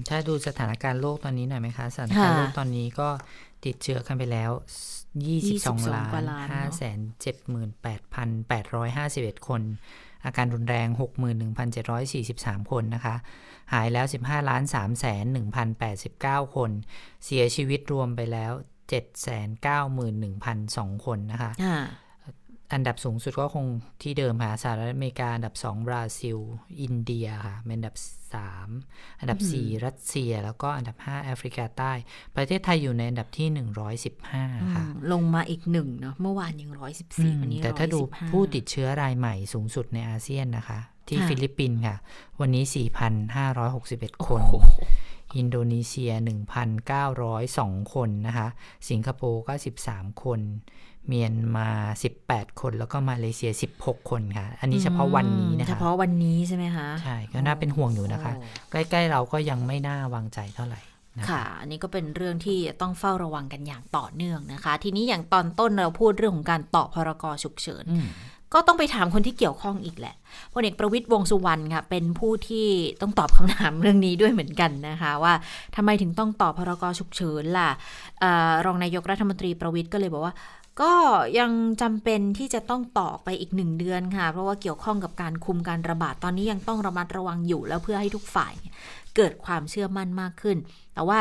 [0.08, 3.08] ถ้าดูสถานการณ์โลกตอนนี้หน่อยไหมคะสถานการณ์โลกตอนนี้ก็
[3.64, 4.50] ติดเชื้อกันไปแล้ว
[5.20, 6.04] 22 ล้า
[6.44, 6.98] น5แสน
[9.38, 9.62] 78,851 คน
[10.24, 10.88] อาการรุนแรง
[11.60, 13.16] 61,743 คนนะคะ
[13.72, 15.24] หายแล้ว 15ล้าน3แสน
[15.90, 16.70] 1,089 คน
[17.24, 18.52] เสียชีวิตรวมไปแล้ว
[19.90, 21.50] 791,002 คนนะคะ
[22.72, 23.66] อันดับสูงสุดก็คง
[24.02, 26.38] ที่เดิมค่ะสหรัฐอเมริกาอันดับ 2 บราซิล
[26.80, 27.96] อินเดียค่ะเป็นอันดับ
[28.58, 31.92] 3 อันดับ 4 รัสเซีย แล้วก็อันดับ 5 แอฟริกาใต้
[32.36, 33.48] ประเทศไทยอยู่ในอันดับที่
[34.10, 40.78] 115 ค่ะ ลงมาอีกหนึ่งเนาะเมื่อวานยัง 114 วันนี้ แต่ถ้าดูผู้ติดเชื้อรายใหม่สูงสุดในอาเซียนนะคะ
[41.08, 41.96] ที่ฟิลิปปินส์ค่ะ
[42.40, 42.64] วันนี้
[43.44, 44.40] 4,561 คน
[45.36, 46.12] อินโดนีเซีย
[47.22, 48.48] 1,902 คนนะคะ
[48.90, 49.54] สิงคโปร์ก็
[49.86, 50.40] 13 คน
[51.06, 51.68] เมียนมา
[52.14, 58.32] 18 คนแล้วก็มาเลเซีย 16 คนค่ะ อันนี้เฉพาะวันนี้นะคะ เฉพาะวันนี้ใช่ไหมคะ ใช่ ก็น่าเป็นห่วงอยู่นะคะ
[58.70, 60.80] ใกล้ๆเราก็ยังไม่น่าวางใจเท่าไหร่
[61.30, 67.86] ค่ะ อันนี้ก็เป็นเรื่องที่ต้องเฝ้าระวังกันอย่างต่อเนื่องนะคะ ทีนี้อย่างตอนต้นเราพูดเรื่องของการต่อพรกฉุกเฉิน
[68.54, 70.14] ก็ต้องไปถามคนที่เกี่ยวข้องอีกแหละ
[70.52, 72.66] พลเอกประวิตยวงสุวรรณค่ะเป็นผู้ที่
[73.00, 75.34] ต้องตอบคำถามเรื่องนี้ด้วยเหมือนกันนะคะ ว่า
[75.76, 77.70] ทำไมถึงต้องต่อพรกฉุกเฉินล่ะ
[78.66, 80.34] รองนายกรัฐมนตรีประวิตยก็เลยบอกว่า
[80.80, 80.92] ก็
[81.38, 81.50] ยัง
[81.82, 88.54] จำเป็นที่จะต้องต่อไปอีกหนึ่งเดือนค่ะ เพราะว่าเกี่ยวข้องกับการคุมการระบาดตอนนี้ยังต้องระมัดระวังอยู่แล้วเพื่อให้ทุกฝ่าย
[89.16, 90.56] เกิดความเชื่อมั่นมากขึ้น
[90.94, 91.20] แต่ว่า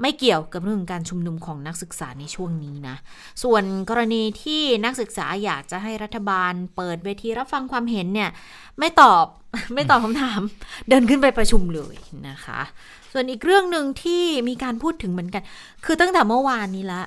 [0.00, 2.96] ไม่เกี่ยวกับเรื่องการชุมนุมของนักศึกษาในช่วงนี้นะ
[3.42, 8.30] ส่วนกรณีที่นักศึกษาอยากจะให้รัฐบาล เปิดเวทีรับฟังความเห็นเนี่ย
[8.78, 9.26] ไม่ตอบ
[9.74, 10.40] ไม่ตอบคำถาม
[10.88, 11.94] เดินขึ้นไปประชุมเลย
[12.28, 12.60] นะคะ
[13.12, 15.42] ส่วนอีกเรื่องหนึ่งที่มีการพูดถึงเหมือนกัน
[15.84, 17.02] คือตั้งแต่เมื่อวานนี้ละ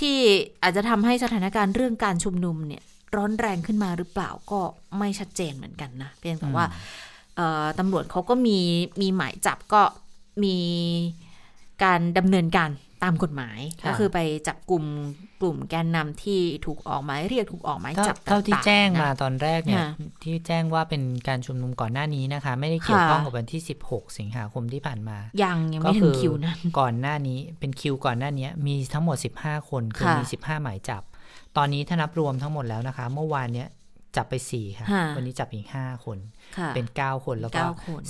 [0.00, 0.18] ที่
[0.62, 2.82] อาจจะทำให้สถานการณ์เรื่องการชุมนุมเนี่ย
[3.16, 4.60] ร้อนแรงขึ้นมาหรือเปล่าก็
[4.98, 6.64] ไม่ชัดเจนเหมือนกันนะเพียงแต่ว่า
[7.78, 8.58] ตำรวจเขาก็มี
[9.00, 9.82] มีหมายจับก็
[10.44, 10.56] มี
[11.84, 12.70] การดำเนินการ
[13.02, 14.84] ตามกฎหมายก็คือไปจับกลุ่ม
[15.40, 19.84] กลุ่มแกนนำที่ถูกออกหมายเรียกถูกออกหมายจับเท่าที่แจ้งมาตอนแรกเนี่ย
[20.22, 31.02] ที่แจ้งว่าเป็นการชุมนุมก่อนหน้านี้นะคะ ไม่ได้เกี่ยวข้องกับวันที่ 16 สิงหาคมที่ผ่านมา ยังยังไม่ถึงคิวนะก่อนหน้านี้เป็นคิวก่อนหน้านี้มีทั้งหมด 15 คนคือมี 15 หมายจับ
[31.56, 33.68] ตอนนี้ถ้านับรวมทั้งหมดแล้วนะคะ เมื่อวานเนี้ย
[34.18, 36.18] จับไปสี่ค่ะ วันนี้จับอีกห้าคน
[36.74, 37.64] เป็นเก้าคนแล้วก็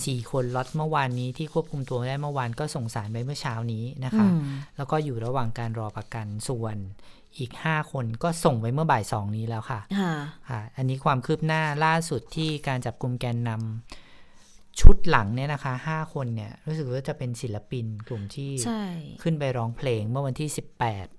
[0.04, 4.26] สี่คนล็อตเมื่อวานนี้ที่ควบคุมตัวได้เมื่อวานก็ส่งสารไปเมื่อเช้านี้นะคะ
[4.76, 6.76] แล้วก็อยู่ระหว่างการรอประกันส่วน
[7.38, 9.80] อีก 5 คนก็ส่งไปเมื่อบ่ายสองนี้แล้วค่ะ
[10.50, 18.50] ค่ะ อันนี้ความคืบหน้าล่าสุดที่การจับกลุ่มแกนนำชุดหลังเนี่ยนะคะห้าคนเนี่ยรู้สึกว่าจะเป็นศิลปินกลุ่มที่
[19.22, 20.48] ขึ้นไปร้องเพลงเมื่อวันที่
[20.86, 21.17] 18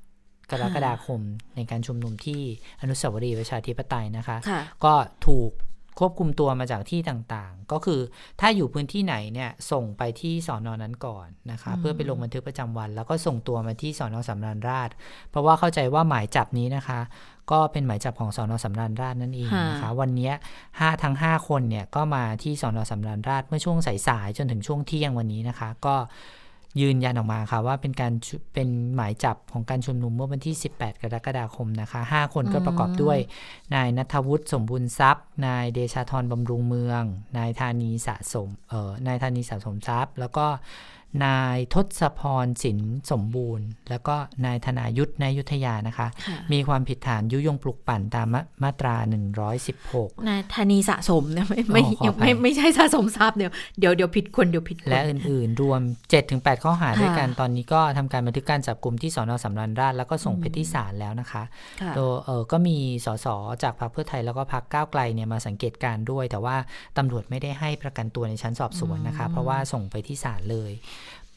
[0.52, 1.22] กรกฎาคม
[1.56, 2.42] ในการชุมนุมที่
[2.82, 4.38] อนุสาวรีย์ประชาธิปไตยนะคะ
[4.84, 4.94] ก็
[5.28, 5.52] ถูก
[6.00, 8.02] ควบคุมตัวมาจากที่ต่างๆ ก็คือ
[8.40, 14.90] ถ้าอยู่พื้นที่ไหนเนี่ยส่งไปที่สอนอนั้นก่อนนะคะ เพื่อไปลงบันทึกประจำวัน แล้วก็ส่งตัวมาที่สอนอสำราญราช
[15.30, 17.00] เพราะว่าเข้าใจว่าหมายจับนี้นะคะ
[17.52, 20.32] ก็เป็นหมายจับของสอนอสำราญราชนั่นเองนะคะ วันนี้
[20.80, 25.96] ห้าทั้ง5คนเนี่ยก็มาที่สอนอสำราญราชเมื่อช่วงสายๆจนถึงช่วงเที่ยงวันนี้นะคะ ก็
[26.82, 28.14] ยืนยันออกมาค่ะว่าเป็นการ
[28.54, 33.18] เป็นหมายจับของการชุมนุมเมื่อวันที่ 18 กรกฎาคมนะคะ 5 คนก็ประกอบด้วย
[33.76, 37.04] นายนัทวุฒิสมบูรณ์ทรัพย์ นายเดชาธรบำรุงเมือง
[37.38, 40.46] นายธานีสะสมเอ่อนายธานีสะสมทรัพย์ แล้วก็
[41.26, 42.80] นายทศพรสิน
[43.12, 46.08] สมบูรณ์ แล้วก็นายธนายุทธนายยุทธยานะคะ
[46.52, 48.28] มีความผิดฐานยุยงปลุกปั่นตาม
[48.64, 48.96] มาตรา
[49.62, 51.84] 116 นายธนีสะสมเนี่ยไม่ไม่
[52.20, 55.82] ไม่ไม่ใช่สะสมทรัพย์เดี๋ยวเดี๋ยวเดี๋ยวผิดคนเดี๋ยวผิดและอื่นๆ รวม
[56.22, 61.44] 7-8 ข้อหาด้วยกันตอนนี้ก็ทำการบันทึกการจับกลุ่มที่สอนอสำรันราชแล้วก็ส่งไปที่ศาลแล้วนะคะ
[61.96, 63.28] โดยเออก็มีสส
[63.64, 66.56] จากพรรคเพื่อไทยแล้วก็พรรคก้าวไกลเนี่ยมาสังเกตการด้วย แต่ว่า
[66.98, 70.72] ตำรวจไม่ได้ให้ประกันตัวในชั้นสอบสวนนะคะ เพราะว่าส่งไปที่ศาลเลย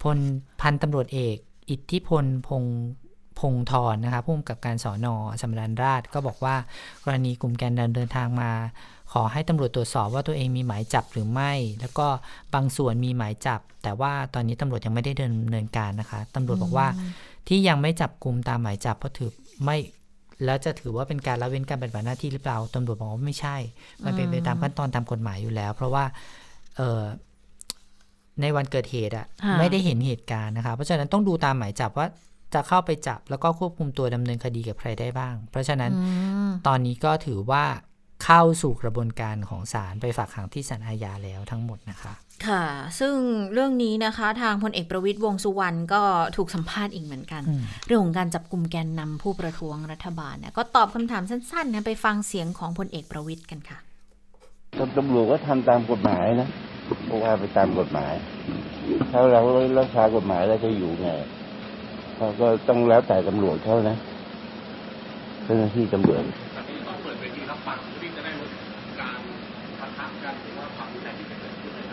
[0.02, 0.18] พล
[0.60, 1.36] พันตำรวจเอก
[1.70, 2.64] อิทธิพลพง
[3.38, 6.56] พงทรนะคะผู้กำกับการสอนอสำรันราชก็บอกว่า
[7.04, 8.50] กรณีกลุ่มแกนนำเดินทางมา
[9.12, 12.06] ขอให้ตำรวจตรวจสอบว่าตัวเองมีหมายจับหรือไม่ แล้วก็
[12.54, 16.86] บางส่วนมีหมายจับ แต่ว่าตอนนี้ตำรวจยังไม่ได้เดินเนินการนะคะตำรวจบอกว่า
[17.48, 19.30] ที่ยังไม่จับกลุ่มตามหมายจับเพราะถือ
[19.64, 19.76] ไม่
[20.44, 23.56] แล้วจะถือว่าเป็นการละเว้นการปฏิบัติหน้าที่หรือเปล่าตำรวจบอกว่าไม่ใช่
[24.04, 26.04] มันเป็นไปตามขั้นตอนตามกฎหมายอยู่แล้ว เพราะว่า
[26.76, 29.26] เในวันเกิดเหตุอะ
[29.58, 32.06] ไม่ได้เห็นเหตุการณ์นะคะเพราะฉะนั้นต้องดูตามหมายจับว่า
[32.54, 35.92] จะเข้าไปจับแล้วก็ควบคุมตัวดำเนินคดีกับใครได้บ้าง เพราะฉะนั้น
[36.66, 37.64] ตอนนี้ก็ถือว่า
[38.24, 42.12] เข้าสู่กระบวนการของศาลไปฝากขังที่ศาลอาญาแล้วทั้งหมดนะคะ
[42.46, 42.64] ค่ะ
[42.98, 43.14] ซึ่ง
[43.52, 46.02] เรื่องนี้นะคะทางพลเอกประวิตยวงสุวรรณก็
[46.36, 47.42] ถูกสัมภาษณ์อีกเหมือนกัน
[47.86, 53.78] เรื่องของการจับกลุ่มแกนนำผู้ประท้วงรัฐบาลเนี่ยก็ตอบคำถามสั้นๆนะไปฟังเสียงของพลเอกประวิตยกันค่ะ
[54.98, 56.48] ตำรวจก็ทำตามกฎหมายนะ
[57.08, 58.12] ก็ว่าไปตามกฎหมาย
[59.12, 59.40] ถ้าเรา
[59.78, 61.08] รักษากฎหมายเราจะอยู่ไง
[62.16, 63.96] เขาก็ต้องแล้วแต่ตำรวจเขานะ
[65.44, 66.22] เจ้าหน้าที่ตำรวจ
[66.88, 68.50] ต้องเปิดเวทีรับฟังที่จะได้ลด
[69.00, 69.18] การ
[69.80, 71.84] ปะทะกันหรือว่าความรุนแรงที่จะเกิดขึ้นเลย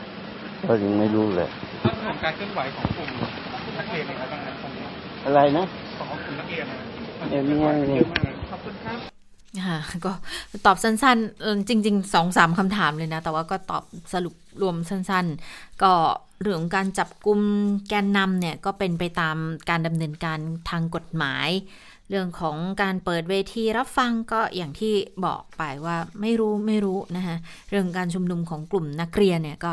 [0.67, 1.49] ก็ยังไม่รู้เลย
[1.81, 3.09] เรื่องของการเคลื่อนไหวของกลุ่ม
[3.77, 4.53] นักเรียนอะไรบ้างนะ
[5.25, 5.65] อะไรนะ
[5.97, 7.99] ของกลุ่มนักเรียนเนี่ยนี่
[8.51, 8.99] ขอบคุณครับ
[9.65, 10.11] ค่ะก็
[10.65, 13.83] ตอบสั้นๆ จริงๆสองสามคำถามเลยนะ แต่ว่าก็ตอบ
[14.13, 15.93] สรุป รวมสั้นๆ ก็
[16.41, 17.39] เรื่องการจับกลุ่ม
[17.89, 19.37] แกนนำเนี่ย ก็เป็นไปตาม
[19.69, 21.49] การดำเนินการทางกฎหมาย
[22.09, 24.93] เรื่องของการเปิดเวทีรับฟังก็อย่างที่
[25.25, 27.35] บอกไปว่าไม่รู้ไม่รู้นะคะ
[27.69, 29.71] เรื่องการชุมนุมของกลุ่มนักเรียนเนี่ยก็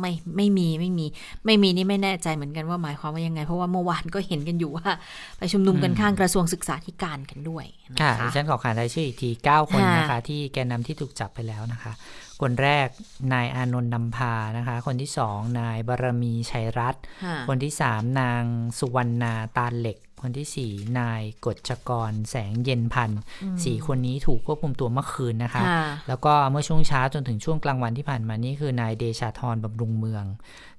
[0.00, 1.06] ไม่ไม่มีไม่มี
[1.44, 4.90] ไม่มีนี่ไม่แน่ใจเหมือนกันว่าหมายความว่ายังไง เพราะว่าเมื่อวานก็เห็นกันอยู่ว่า
[5.38, 7.64] ไปชุมนุมกันข้างกระทรวงศึกษาธิการกันด้วย
[8.00, 11.92] ค่ะดิฉันขอขานรายชื่ออีกทีเก้าคนนะคะ ที่แกนนาที่ถูกจับไปแล้วนะคะ
[12.42, 12.88] คนแรก
[13.32, 17.02] นายอานนท์นำพานะคะ คนที่สองนายบารมีชัยรัตน์
[17.48, 18.42] คนที่สามนาง
[18.78, 23.20] สุวรรณาตาเหล็ก คนที่สี่นายกฎชกรแสงเย็นพันธ์
[23.64, 25.62] สี่คนนี้ถูกควบคุมตัวเมื่อคืนนะคะ
[26.08, 30.24] แล้วก็เมื่อช่วงเช้าจนถึงช่วงกลางวันที่ผ่านมานี่คือนายเดชาธรบำรุงเมือง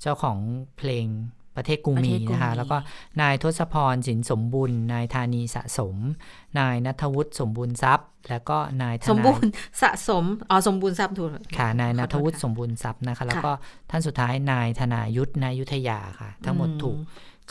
[0.02, 0.38] เจ้าของ
[0.78, 1.06] เพลง
[1.58, 2.78] ประเทศกูมีนะคะ แล้วก็
[3.22, 5.96] นายทศพรสินสมบุญ นายธานีสะสม
[6.60, 9.50] นายนัทวุฒิสมบูรณ์ทรัพย์ แล้วก็นายสมบูรณ์
[9.82, 13.52] สะสมอ๋อสมบูรณ์ทรัพย์ถูกค่ะนายนัทวุฒิสมบูรณ์ทรัพย์นะคะ แล้วก็
[13.92, 16.98] ท่านสุดท้ายนายธนายุทธนายุทธยาค่ะ ทั้งหมดถูก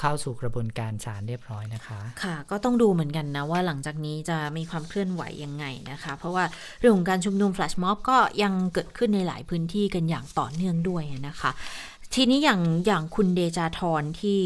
[0.00, 6.44] เข้าสู่กระบวนการศาลเรียบร้อยนะคะ ค่ะ ก็ต้องดูเหมือนกันนะว่าหลังจากนี้จะมีความเคลื่อนไหวยังไงนะคะ เพราะว่า
[6.78, 11.50] เรื่องของการชุมนุมแฟลชม็อบก็ยังเกิดขึ้นในหลายพื้นที่กันอย่างต่อเนื่องด้วยนะคะ
[12.16, 14.40] ทีนี้อย่างอย่างคุณเดจาทรที่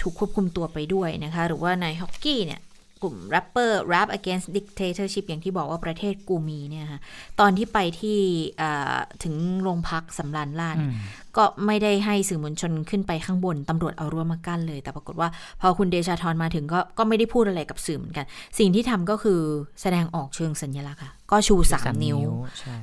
[0.00, 2.60] ถูกควบคุมตัวไปด้วยนะคะ หรือว่านายฮอกกี้เนี่ย
[3.02, 7.00] กลุ่มแรปเปอร์ rap against dictatorship อย่างที่บอกว่าประเทศกูมีเนี่ยค่ะ
[7.40, 8.18] ตอนที่ไปที่
[9.24, 10.76] ถึงโรงพักสำรันลาน
[11.36, 15.28] ก็ไม่ได้ให้สื่อมวลชนขึ้นไปข้างบนตำรวจเอารั้วมากั้นเลย แต่ปรากฏว่า
[15.60, 18.26] พอคุณเดชาธรมาถึงก็ก็ไม่ได้พูดอะไรกับสื่อเหมือนกัน
[18.58, 19.40] สิ่งที่ทำก็คือ
[19.82, 22.18] แสดงออกเชิงสัญลักษณ์ค่ะก็ชูสามนิ้ว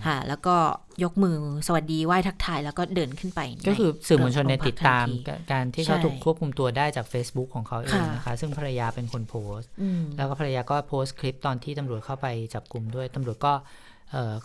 [0.06, 0.56] ค่ะแล้วก็
[1.04, 1.36] ยกมือ
[1.68, 5.06] สวัสดีไหว้ทักทายแล้วก็เดินขึ้นไป ก็คือสื่อมวลชนในติดตาม
[5.52, 9.70] การที่เขาถูกควบคุมตัวได้จาก Facebook ของเขาเองนะคะ ซึ่งภรรยาเป็นคนโพสต์
[10.18, 13.54] แล้วก็ภรรยาก็โพสต์คลิปตอนที่ตำรวจเข้าไปจับกลุ่มด้วยตำรวจก็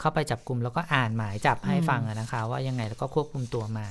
[0.01, 3.87] เข้าไปจับกลุ่มแล้วก็อ่านหมายจับให้ฟังนะคะ ว่ายังไงแล้วก็ควบคุมตัวมา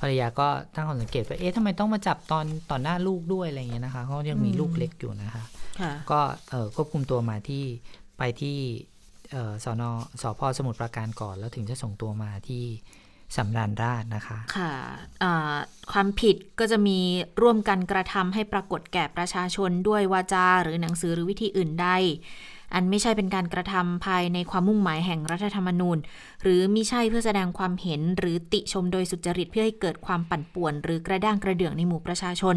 [0.00, 5.44] ภรรยาก็ตั้งข้อสังเกตว่าเอ๊ะทำไมต้องมาจับตอนต่อหน้าลูกด้วยอะไรเงี้ยนะคะเขายังมีลูกเล็กอยู่นะคะ
[6.10, 6.20] ก็
[6.76, 7.64] ควบคุมตัวมาที่
[8.18, 8.58] ไปที่
[9.64, 9.90] สอนอ
[10.22, 12.64] สพสมุทรปราการก่อน แล้วถึงจะส่งตัวมาที่
[13.36, 14.72] สำราญราชนะคะ ค่ะ
[15.92, 16.98] ความผิดก็จะมี
[17.42, 21.88] ร่วมกันกระทำให้ปรากฏแก่ประชาชนด้วยวาจาหรือหนังสือหรือวิธีอื่นใด
[22.74, 25.98] อันไม่ใช่เป็นการกระทำภายในความมุ่งหมายแห่งรัฐธรรมนูญ
[26.42, 32.56] หรือมิใช่เพื่อแสดงความเห็นหรือติชมโดยสุจริตเพื่อให้เกิดความปั่นป่วน หรือกระด้างกระเดื่องในหมู่ประชาชน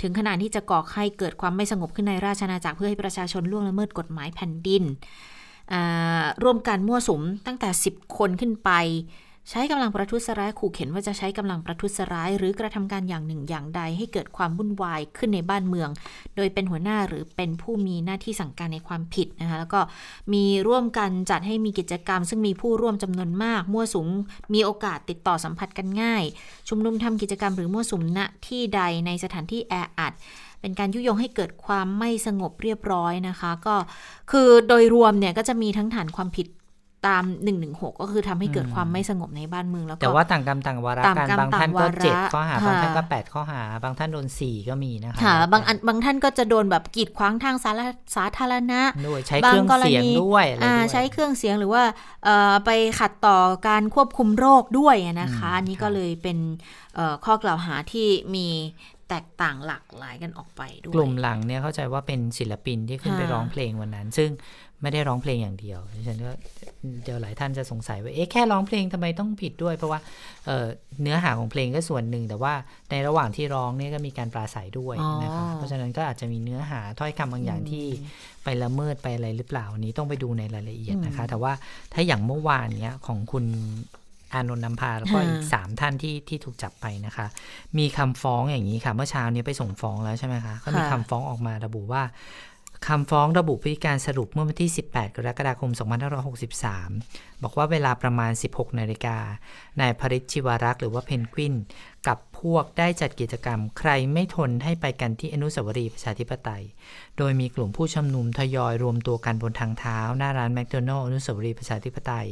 [0.00, 4.82] ถึงขนาดที่จะก่อให้เกิดความไม่สงบขึ้นในราชอาณาจักรเพื่อให้ประชาชนล่วงละเมิดกฎหมายแผ่นดิน
[6.42, 8.70] ร่วมกันมั่วสุมตั้งแต่ 10 คนขึ้นไป
[9.50, 15.88] ใช้กำลังประทุษร้ายขู่เข็นว่าจะใช้กำลังประทุษร้าย หรือกระทำการอย่างหนึ่งอย่างใด ให้เกิดความวุ่นวายขึ้นในบ้านเมือง
[16.36, 19.80] โดยเป็นหัวหน้าหรือเป็นผู้มีหน้าที่สั่งการในความผิดนะคะแล้วก็
[20.32, 24.08] มีร่วมกันจัดให้มีกิจกรรม ซึ่งมีผู้ร่วมจำนวนมาก มั่วสุม
[24.54, 26.24] มีโอกาสติดต่อสัมผัสกันง่าย
[26.68, 30.12] ชุมนุมทำกิจกรรมหรือมั่วสุมณที่ใดในสถานที่แออัด
[30.60, 33.76] เป็นการยุยงให้เกิดความไม่สงบเรียบร้อยนะคะ ก็
[34.30, 36.46] คือโดยรวมเนี่ยก็จะมีทั้งฐานความผิด
[37.06, 37.68] ตาม1นึ
[38.00, 47.70] ก็คือทำให้เกิดความไม่สงบในบ้านเมืองแล้วแต่ว่าต่างกรรมต่างวาระกันบางท่านก็เจ็ดข้อหาบางท่านก็แปดข้อหา บางท่านโดนสี่ก็มีนะคะค่ะบางอันบางท่านก็จะโดนแบบกีดขวางทางสา
[48.16, 51.82] สาธารณะด้วยใช้เครื่องเสียงด้วยอะไรด้วยใช้เครื่องเสียงหรือว่า
[52.64, 56.38] ไปขัดต่อการควบคุมโรคด้วยนะคะอันนี้ก็เลยเป็น
[57.24, 58.48] ข้อกล่าวหาที่มี
[59.10, 64.30] แตกต่างหลากหลายกันออกไปด้วย กลุ่มหลังเนี่ยเข้าใจว่าเป็นศิลปินที่ขึ้นไปร้องเพลงวันนั้น ซึ่ง
[64.82, 66.32] ไม่ได้ร้องเพลงอย่างเดียวฉันก็
[67.04, 70.00] เดี๋ยวหลายท่านจะสงสัยว่าเอ๊ะแค่ร้องเพลงทำไมต้องผิดด้วย เพราะว่า
[70.46, 72.52] เเนื้อหาของเพลงก็ส่วนหนึ่ง แต่ว่า
[72.90, 77.86] ในระหว่างที่ร้องเนี่ยก็มีการปราศัยด้วยนะคะเพราะฉะนั้นก็อาจจะมีเนื้อหาถ้อยคำบางอย่างที่
[78.44, 81.52] ไปละเมิดไปอะไรหรือเปล่านี้ต้องไปดูในรายละเอียดนะคะ แต่ว่า
[81.92, 83.44] ถ้าอย่างเมื่อวานเนี้ยของคุณ
[84.34, 87.26] อานนท์นำพาแล้วก็อีกสามท่านที่ที่ถูกจับไปนะคะ
[87.78, 92.02] มีคำฟ้องอย่างนี้ค่ะ เมื่อเช้านี้ไปส่งฟ้องแล้วใช่ไหมคะ ก็มีคำฟ้องออกมาระบุว่า
[92.90, 95.70] คำฟ้องระบุพฤติการสรุปเมื่อวันที่ 18 กรกฎาคม
[96.56, 99.18] 2563 บอกว่าเวลาประมาณ 16 นาฬิกา
[99.80, 101.54] นายพริชชิวรักษ์หรือว่าเพนกวิน
[102.06, 106.64] กับพวกได้จัดกิจกรรม ใครไม่ทนให้ไปกันที่อนุสาวรีย์ประชาธิปไตย
[107.18, 112.28] โดยมีกลุ่มผู้ชุมนุมทยอยรวมตัวกันบนทางเท้า หน้าร้านแมคโดนัลล์อนุสาวรีย์ประชาธิปไตย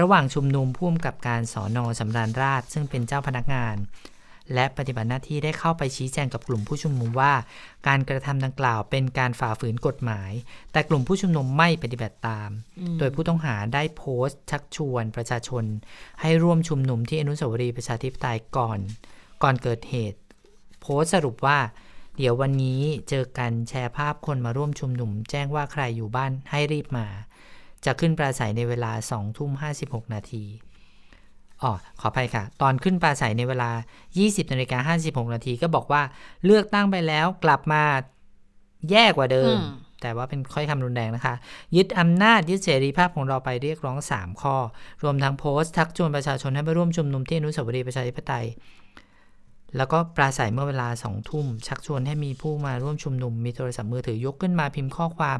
[0.00, 3.76] ระหว่างชุมนุมพุ่มกับการสอนอสำราญราชซึ่งเป็นเจ้าพนักงาน
[4.54, 7.32] และปฏิบัติหน้าที่ได้เข้าไปชี้แจงกับกลุ่มผู้ชุมนุมว่า
[7.86, 10.32] การกระทำดังกล่าวเป็นการฝ่าฝืนกฎหมาย
[10.72, 12.50] แต่กลุ่มผู้ชุมนุมไม่ปฏิบัติตาม
[12.98, 15.64] โดยผู้ต้องหาได้โพสต์ ชักชวนประชาชน
[16.20, 18.78] ให้ร่วมชุมนุมที่อนุสาวรีย์ประชาธิปไตยก่อน
[19.42, 20.20] ก่อนเกิดเหตุ
[20.80, 21.58] โพสต์สรุปว่า
[22.16, 27.06] เดี๋ยววันนี้เจอกันแชร์ภาพคนมาร่วมชุมนุม แจ้งว่าใครอยู่บ้านให้รีบมา
[27.84, 29.50] จะขึ้นปราศัยในเวลา2ทุ่ม
[29.82, 30.44] 56 นาที
[31.62, 33.70] อ๋อขออภัยค่ะ ตอนขึ้นปราศัยในเวลา
[34.10, 34.94] 20นาฬิกา
[35.24, 36.02] 56นาทีก็บอกว่า
[36.44, 37.82] เลือกตั้งไปแล้วกลับมา
[38.90, 39.54] แย่กว่าเดิม
[40.02, 41.34] แต่ว่าเป็นค่อยคำรุนแรงนะคะ
[41.76, 44.56] ยึดอำนาจยึดเสรีภาพของเราไปเรียกร้อง 3 ข้อ
[45.02, 48.46] รวมทั้งโพสต์ ทักชวนประชาชนให้ไปร่วมชุมนุมที่อนุสาวรีย์ประชาธิปไตย
[49.76, 55.38] แล้วก็ปราศัยเมื่อเวลาสองทุ่ม ชักชวนให้มีผู้มาร่วมชุมนุม มีโทรศัพท์มือถือยกขึ้นมาพิมพ์ข้อความ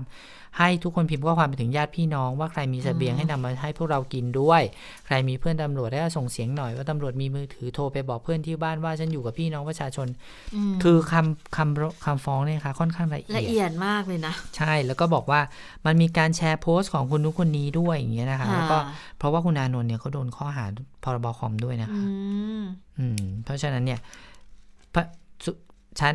[0.58, 4.62] ให้ทุกคนพิมพ์ข้อความไปถึงญาติพี่น้อง ว่าใครมีสเสบียงให้นำมาให้พวกเรากินด้วย
[5.06, 10.08] ใครมีเพื่อนตำรวจได้ส่งเสียงหน่อยว่าตำรวจมีมือถือโทรไปบอกเพื่อนที่บ้านว่าฉันอยู่กับพี่น้องประชาชน
[10.82, 15.40] คือคำคำคำฟ้องเนี่ยค่ะค่อนข้างละเอียดละเอียดมากเลยนะ ใช่แล้วก็บอกว่า
[15.86, 18.78] มันมีการแชร์โพสต์ของคนนู้นคนนี้ด้วยอย่างเงี้ยนะคะแล้วก็
[19.18, 20.66] เพราะว่าคุณอานนท์เนี่ยเขาโดนข้อหา
[21.04, 22.04] พรบคอมด้วยนะคะ
[22.98, 24.00] อืมเพราะฉะนั้นเนี่ย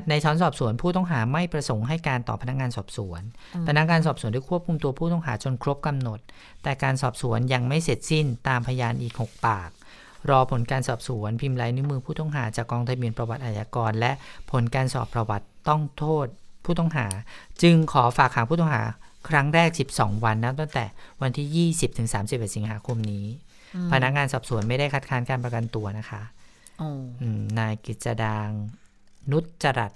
[0.09, 3.21] ในชั้นสอบสวนผู้ต้องหาไม่ประสงค์ให้การต่อพนักงานสอบสวน
[3.67, 6.19] พนักงานสอบสวนได้ควบคุมตัวผู้ต้องหาจนครบกำหนด
[6.63, 9.69] แต่การสอบสวนยังไม่เสร็จสิ้นตามพยานอีก 6 ปาก
[10.29, 14.11] รอผลการสอบสวนพิมพ์ลายนิ้วมือผู้ต้องหาจากกองทะเบียนประวัติอาญากร และ
[14.51, 16.27] ผลการสอบประวัติต้องโทษ
[16.65, 17.07] ผู้ต้องหา
[17.61, 18.83] จึงขอฝากขังผู้ต้องหา
[19.29, 20.85] ครั้งแรก 12 วันนับตั้งแต่
[21.21, 23.25] วันที่ 20ถึง31 สิงหาคมนี้
[23.91, 26.21] พนักงานสอบสวนไม่ได้คัดค้านการประกันตัวนะคะ
[27.59, 28.49] นายกิจดาง
[29.31, 29.91] นุชจรัต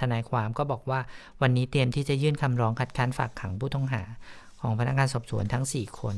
[0.00, 1.00] ทนายความก็บอกว่า
[1.42, 4.02] วันนี้เตรียมที่จะยื่นคำร้องคัดค้านฝากขังผู้ต้องหา
[4.60, 6.16] ของพนักงานสอบสวนทั้ง 4 คน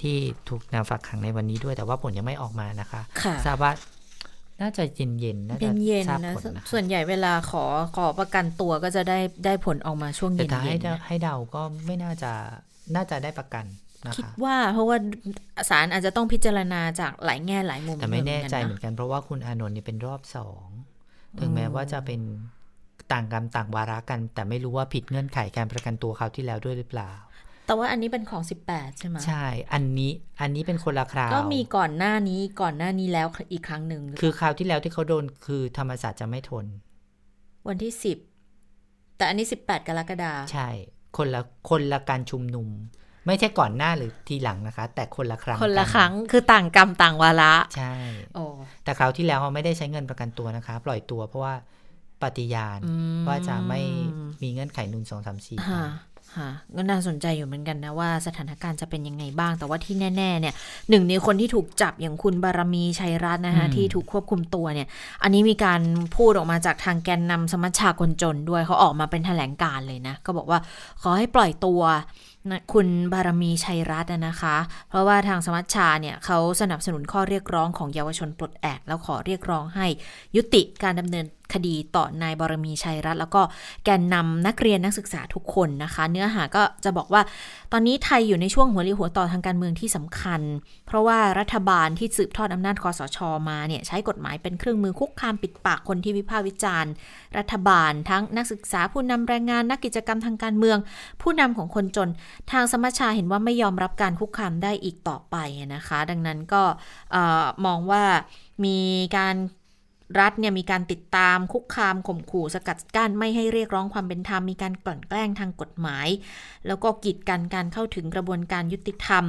[0.00, 0.16] ที่
[0.48, 3.00] ถูกนำฝากขังในวันนี้ด้วยแต่ว่าผลยังไม่ออกมานะคะ
[3.46, 3.72] ทราบว่า
[4.60, 5.70] น่าจะเย็นเย็นน่าจะ
[6.08, 7.64] ทราบผลนะ ส่วนใหญ่เวลาขอ
[7.96, 10.74] ขอประกันตัวก็จะได้ได้ผลออกมาช่วงเย็นแต่ถ้าให้
[11.06, 12.32] ให้เดาก็ไม่น่าจะ
[12.94, 13.64] น่าจะได้ประกัน
[14.16, 14.96] คิดว่าเพราะว่า
[15.70, 20.66] ศาลอาจจะต้องพิจารณาจากหลายแง่หลายมุมแต่ไม่แน่ใจเหมือนกันเพราะว่าคุณอานนท์นี่เป็นรอบสอง
[21.40, 22.20] ถึงแม้ว่าจะเป็น
[23.12, 27.12] ต่างกรรมต่างวาระกัน แต่ไม่รู้ว่าผิดเงื่อนไขการประกันตัวเขาที่แล้วด้วยหรือเปล่า
[27.66, 36.66] แต่ว่าอันนี้เป็นของ 18 ใช่ไหมใช่ อันนี้อันนี้เป็นคนละคราว ก็มีก่อนหน้านี้ก่อนหน้านี้แล้วอีกครั้งหนึ่งคือคราวที่แล้วที่เขาโดนคือธรรมศาสตร์จะไม่ทน
[37.68, 37.92] วันที่
[38.54, 40.68] 10 แต่อันนี้ 18 กรกฎาใช่
[41.16, 42.68] คนละคนละการชุมนุม
[43.26, 47.94] ไม่ใช่ก่อนหน้าหรือทีหลังนะคะ แต่คนละครั้ง คนละครั้งคือต่างกรรมต่างวาระ ใช่
[48.34, 48.44] โอ้
[48.84, 51.54] แต่คราวที่แล้วเขาไม่ได้ใช้เงินประกันตัวนะคะ ปล่อยตัวเพราะว่า
[52.22, 52.78] ปฏิญาณ
[53.28, 53.80] ว่าจะไม่
[54.42, 60.54] มีเงื่อนไขนุนสองสามสี่ค่ะก็น่าสนใจอยู่เหมือนกันนะว่าสถานการณ์จะเป็นยังไงบ้าง แต่ว่าที่แน่ๆเนี่ย
[60.88, 64.88] หนึ่งในคนที่ถูกจับอย่างคุณบารมีชัยรัตน์นะคะที่ถูกควบคุมตัวเนี่ย
[65.22, 65.80] อันนี้มีการ
[66.16, 70.58] พูดออกมาจากทางแกนนำสมัชชาคนจนด้วยเขาออกมาเป็นแถลงการเลยนะ ก็บอกว่า
[71.02, 71.80] ขอให้ปล่อยตัว
[72.72, 74.56] คุณบารมีชัยรัตน์นะคะ
[74.88, 79.86] เพราะว่าทางสมัชชาเนี่ยเขาสนับสนุนข้อเรียกร้องของเยาวชนปลดแอกแล้วขอเรียกร้องให้
[80.36, 83.42] ยุติการดำเนินคดีต่อนายบรมีชัยรัตน์แล้วก็
[83.84, 87.22] แกนนำนักเรียนนักศึกษาทุกคนนะคะ เนื้อหาก็จะบอกว่า
[87.72, 90.40] ตอนนี้ไทยอยู่ในช่วงหัวเรียวหัวต่อทางการเมืองที่สำคัญ
[90.86, 96.92] เพราะว่ารัฐบาลที่สืบทอดอำนาจคอสชมาเนี่ยใช้กฎหมายเป็นเครื่องมือคุกคามปิดปากคนที่วิพากษ์วิจารณ์
[97.38, 100.78] รัฐบาลทั้งนักศึกษาผู้นำแรงงานนักกิจกรรมทางการเมือง
[101.22, 102.08] ผู้นำของคนจน
[102.52, 105.36] ทางสมัชชาเห็นว่าไม่ยอมรับการคุกคามได้อีกต่อไป
[105.74, 106.62] นะคะ ดังนั้นก็
[107.66, 108.02] มองว่า
[108.64, 108.78] มี
[109.16, 109.36] การ
[110.20, 116.08] รัฐเนี่ยมีการติดตามคุกคามข่มขู่สกัดกั้นไม่ให้เรียกร้องความเป็นธรรมมีการกลั่นแกล้งทางกฎหมาย
[116.66, 119.24] แล้วก็กีดกันการเข้าถึงกระบวนการยุติธรรม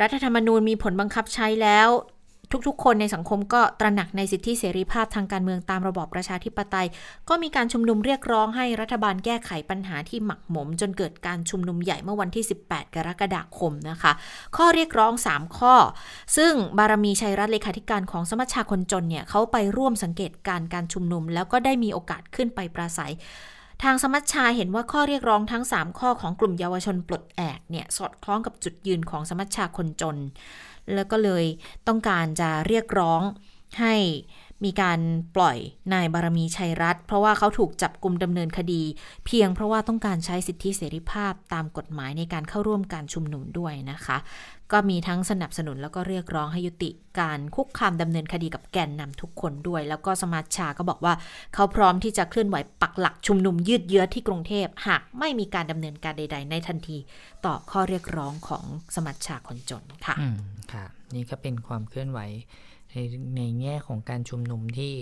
[0.00, 1.88] รัฐธรรมนูญมีผลบังคับใช้แล้ว
[2.66, 6.86] ทุกๆ คนในสังคมก็ตระหนักในสิทธิเสรีภาพทางการเมืองตามระบอบประชาธิปไตย
[7.28, 14.12] ก็มีการชุมนุมเรียกร้องให้รัฐบาลแก้ไขปัญหาที่หมักหมม จนเกิดการชุมนุมใหญ่เมื่อวันที่ 18 กรกฎาคมนะคะ
[14.56, 15.74] ข้อเรียกร้อง 3 ข้อ
[16.36, 23.14] ซึ่งบารมีชัยรัตน์เลขาธิการของสมัชชาคนจนเนี่ยเขาไปร่วมสังเกตการการชุมนุม แล้วก็ได้มีโอกาสขึ้นไปปราศัย
[23.82, 30.16] ทางสมัชชาเห็นว่าข้อเรียกร้องทั้ง 3 ข้อของกลุ่มเยาวชนปลดแอกเนี่ยสอดคล้องกับจุดยืนของสมัชชาคนจน
[30.94, 31.44] แล้วก็เลย
[31.88, 33.22] ต้องการจะเรียกร้อง
[33.80, 33.94] ให้
[34.64, 34.98] มีการ
[35.36, 35.58] ปล่อย
[35.92, 38.82] นายบารมีชัยรัตเพราะว่าเขาถูกจับกลุ่มดำเนินคดี
[39.26, 44.16] เพียงเพราะว่าต้องการใช้สิทธิเสรีภาพตามกฎหมายในการเข้าร่วมการชุมนุมด้วยนะคะ
[44.72, 51.14] ก็มีทั้งสนับสนุนแล้วก็เรียกร้องให้ยุติการคุกคามดำเนินคดีกับแกนนำทุกคนด้วย แล้วก็สมาชาก็บอกว่า
[51.54, 56.96] เขาพร้อมที่จะเคลื่อนไหวปักหลักชุมนุมยืดเยื้อที่กรุงเทพหากไม่มีการดำเนินการใด ๆ ในทันที
[57.44, 60.36] ต่อข้อเรียกร้องของสมัชชาคนจนค่ะอืม
[60.72, 62.20] ค่ะนี่ก็เป็นความเคลื่อนไหว
[62.90, 62.96] ใน
[63.36, 64.94] ในแง่ของการชุมนุมที่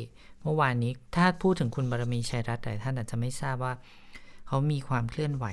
[0.42, 3.72] เมื่อวานนี้ถ้าพูดถึงคุณบารมีชัยรัตน์แต่ท่านอาจจะไม่ทราบว่า
[4.46, 5.46] เขามีความเคลื่อนไหว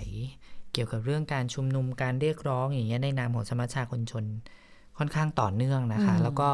[0.74, 4.26] เกี่ยวกับเรื่องการชุมนุมการเรียกร้องอย่างเงี้ยในนามของสมัชชาคนชน
[4.98, 6.50] ค่อนข้างต่อเนื่องนะคะ แล้วก็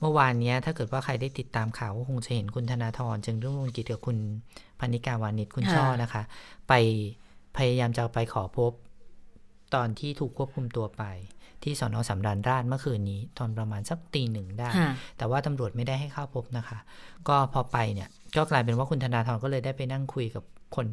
[0.00, 4.18] เมื่อวานนี้ถ้าเกิดว่าใครได้ติดตามข่าวก็คงจะเห็นคุณธนาธรจึงรุ่งเรืองกิจกับคุณ
[4.80, 6.22] พนิกาวานิชคุณช่อนะคะ
[6.68, 6.72] ไป
[7.56, 8.72] พยายามจะไปขอพบ
[9.74, 11.02] ตอนที่ถูกควบคุมตัวไป
[11.66, 14.68] ที่สอนอสำราญราชเมื่อคืนนี้ ตอนประมาณสักตีหนึ่งได้
[15.18, 16.78] แต่ว่าตำรวจไม่ได้ให้เข้าพบนะคะ
[17.28, 20.44] ก็พอไปเนี่ยก็กลายเป็นว่าคุณธนาธรก็เลยได้ไปนั่งคุยกับ
[20.76, 20.86] คน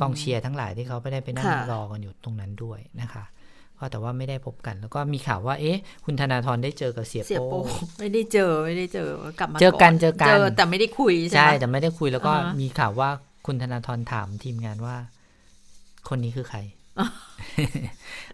[0.00, 3.24] กองเชียร์ทั้งหลายที่เขาไปได้ไปนั่งรอกันอยู่ตรงนั้นด้วยนะคะ
[3.78, 7.46] ก็แต่ว่าไม่ได้พบกัน แล้วก็มีข่าวว่าเอ๊ะ คุณธนาธรได้เจอกับเสียโป้
[7.98, 13.08] ไม่ได้เจอไม่ได้เจอกลับมาเจอกันเจอกันเจอแต่ไม่ได้คุยใช่ใช่แต่ไม่ได้คุยแล้วก็มีข่าวว่า
[13.46, 14.96] คุณธนาธรถามทีมงานว่า
[16.08, 16.58] คนนี้คือใคร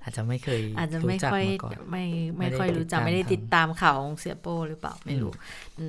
[0.02, 1.44] อาจจะไม่เคย อาจจะไม่ค่อย
[1.90, 2.04] ไม่
[2.38, 5.32] ไม่ค่อยรู้จักไม่ได้ติดตามข่าวของเสียโป้หรือเปล่าไม่รู้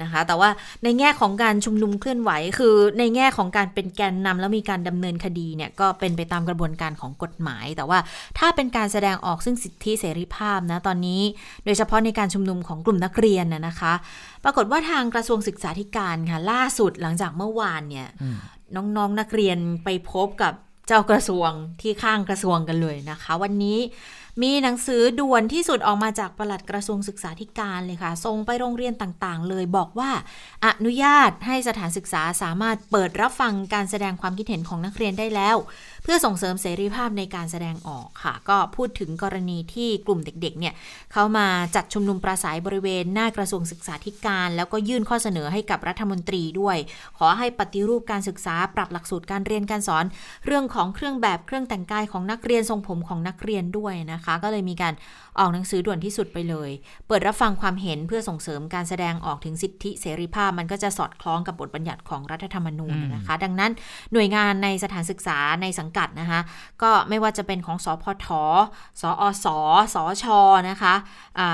[0.01, 0.49] นะคะ แต่ว่า
[0.83, 7.99] ในแง่ของการชุมนุมเคลื่อนไหว คือในแง่ของการเป็นแกนนำแล้วมีการดำเนินคดีเนี่ยก็เป็นไปตามกระบวนการของกฎหมาย แต่ว่า
[8.39, 11.21] ถ้าเป็นการแสดงออกซึ่งสิทธิเสรีภาพนะตอนนี้
[11.65, 13.93] โดยเฉพาะในการชุมนุมของกลุ่มนักเรียนนะนะคะ
[14.43, 18.07] ปรากฏว่าทางกระทรวงศึกษาธิการค่ะล่าสุดหลังจากเมื่อวานเนี่ย
[18.75, 21.51] น้องๆนนักเรียนไปพบกับเจ้ากระทรวง
[21.81, 23.79] ที่ข้างกระทรวงกันเลยนะคะ วันนี้
[24.41, 30.09] มีหนังสือด่วนที่สุดออกมาจากปลัดกระทรวงศึกษาธิการเลยค่ะส่งไปโรงเรียนต่างๆ เลยบอกว่า
[30.65, 35.55] อนุญาตให้สถานศึกษาสามารถเปิดรับฟังการแสดงความคิดเห็นของนักเรียนได้แล้ว
[36.03, 40.73] เพื่อส่งเสริมเสรีภาพในการแสดงออกค่ะ ก็พูดถึงกรณีที่กลุ่มเด็กๆเนี่ย
[41.13, 46.77] เขามาจัดชุมนุมปราศัยบริเวณหน้ากระทรวงศึกษาธิการ แล้วก็ยื่นข้อเสนอให้กับรัฐมนตรีด้วย
[47.17, 50.05] ขอให้ปฏิรูปการศึกษาปรับหลักสูตรการเรียนการสอน
[50.45, 54.93] เรื่องของเครื่องแบบเครื่องแต่งกายของนักเรียนทรงผมของนักเรียนด้วยนะคะ ก็เลยมีการ
[55.39, 56.69] ออกหนังสือด่วนที่สุดไปเลย
[57.07, 63.71] เปิดรับฟังความเห็นเพื่อส่งเสริมการแสดงออกถึงสิทธิเสรีภาพมันก็จะสอดคล้องกับบทบัญญัติของรัฐธรรมนูญนะคะ ดังนั้น
[64.13, 66.39] หน่วยงานในสถานศึกษาในสังกัดนะคะ
[66.81, 68.27] ก็ไม่ว่าจะเป็นของสอพท
[69.01, 69.47] สอส
[69.93, 70.25] สช
[70.69, 70.93] นะคะ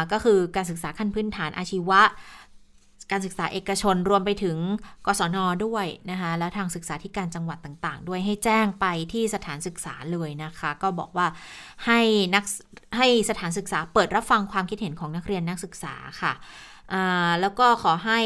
[0.02, 2.02] ะก็คือการศึกษาขั้นพื้นฐานอาชีวะ
[3.12, 4.58] การศึกษาเอกชนรวมไปถึง
[5.08, 11.28] กศนด้วยนะคะและทางศึกษาธิการจังหวัดต่างๆ ด้วยให้แจ้งไปที่สถานศึกษาเลยนะคะ ก็บอกว่า
[11.86, 12.00] ให้
[12.36, 12.44] นัก
[12.98, 16.34] ให้สถานศึกษาเปิดรับฟังความคิดเห็นของนักเรียนนักศึกษาค่ะ
[17.42, 18.20] แล้วก็ขอให้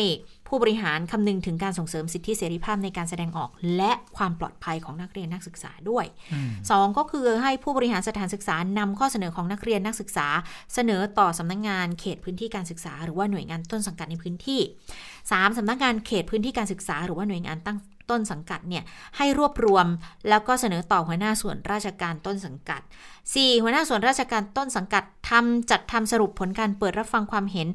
[0.47, 6.05] ผู้บริหารคำนึงถึงการส่งเสริมสิทธิเสรีภาพในการแสดงออก และความปลอดภัยของนักเรียนนักศึกษาด้วย
[6.51, 10.27] 2 ก็คือให้ผู้บริหารสถานศึกษานำข้อเสนอของนักเรียนนักศึกษา
[10.73, 14.61] เสนอต่อสำนักงงานเขตพื้นที่การศึกษา หรือว่าหน่วยงานต้นสังกัดในพื้นที่
[15.09, 15.57] 3.
[15.57, 17.77] สำนักงานเขตพื้นที่การศึกษา หรือว่าหน่วยงานตั้ง
[18.11, 18.83] ต้นสังกัดเนี่ย
[19.17, 19.85] ให้รวบรวม
[20.29, 22.81] แล้วก็เสนอต่อหัวหน้าส่วนราชการต้นสังกัด
[23.21, 23.61] 4.
[23.63, 27.67] หัวหน้าส่วนราชการต้นสังกัดทำจัดทำสรุปผลการเปิดรับฟังความเห็น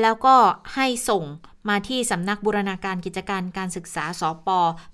[0.00, 0.34] แล้วก็
[0.74, 1.24] ให้ส่ง
[1.68, 4.48] มาที่สำนักบูรณาการกิจการการศึกษาสป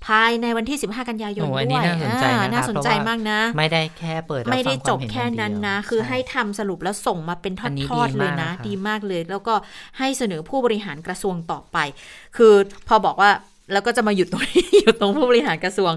[0.06, 7.54] ภายในวันที่ 15 กันยายนด้วยน่าสนใจนะน่าสนใจมากนะ ไม่ได้แค่เปิดไม่ได้จบแค่นั้นนะ คือให้ทำสรุปแล้วส่งมาเป็น
[7.90, 9.54] ทอดๆเลยนะ ดีมากเลย แล้วก็
[9.98, 11.78] ให้เสนอผู้บริหารกระทรวงต่อไป
[12.36, 12.54] คือ
[12.88, 13.30] พอบอกว่า
[13.72, 15.92] แล้วก็จะมาหยุดตรงนี้หยุดตรงผู้บริหารกระทรวง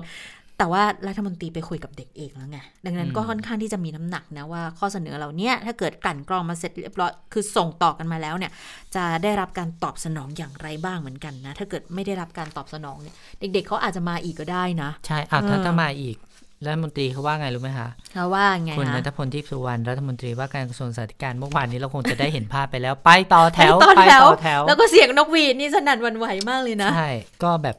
[0.57, 8.51] แต่ว่ารัฐมนตรีไปคุยกับเด็กเองแล้วไง ดังนั้นก็ค่อนข้างที่จะมีน้ำหนักนะว่าข้อเสนอเหล่านี้ถ้าเกิดกลั่นกรองมาเสร็จเรียบร้อย คือส่งต่อกันมาแล้วเนี่ย
[8.95, 16.17] จะได้รับการตอบสนองอย่างไรบ้างเหมือนกันนะ ถ้าเกิดไม่ได้รับการตอบสนองเนี่ย เด็ก ๆเขาอาจจะมาอีกก็ได้นะ ใช่อาถ้าถ้ามาอีก
[16.65, 27.11] รัฐมนตรีเขาว่าไงรู้ไหมคะเขาว่าไงคุณนัทพลทิพสุวรรณรัฐมนตรีว่าการกระทรวงสาธารณสุขเมื่อวานนี้เราคงจะได้เห็นภาพไปแล้ว ไปต่อแถวไปต่อแถว แล้วก็เสียงนกหวีดนี่สนั่นวันไหวมากเลยนะ ใช่
[27.43, 27.75] ก็แบบ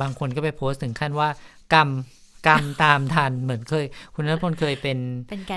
[0.00, 1.28] บางคนก็ไปโพสต์ถึงขั้นว่า
[1.74, 1.88] กรรม
[2.48, 4.98] กรรมตามทันเหมือนเคย คุณนัทพลเคยเป็น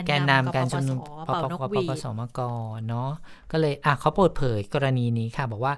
[0.08, 0.98] แกนนำการชุมนุม
[1.28, 2.40] ปปปปสมก
[2.88, 3.10] เนาะ
[3.52, 5.74] ก็เลยอะเขาเปิดเผยกรณีนี้ค่ะ บอกว่า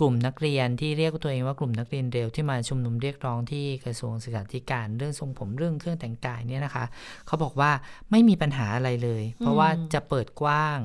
[0.00, 6.84] กลุ่มนักเรียนที่เรียกตัวเองว่ากลุ่มนักเรียนเร็วที่มาชุมนุมเรียกร้องที่กระทรวงศึกษาธิการเรื่องทรงผมเรื่องเครื่องแต่งกายเนี่ยนะคะ
[7.26, 7.70] เขาบอกว่า
[8.10, 10.78] ไม่มีปัญหาอะไรเลย เพราะว่าจะเปิดกว้าง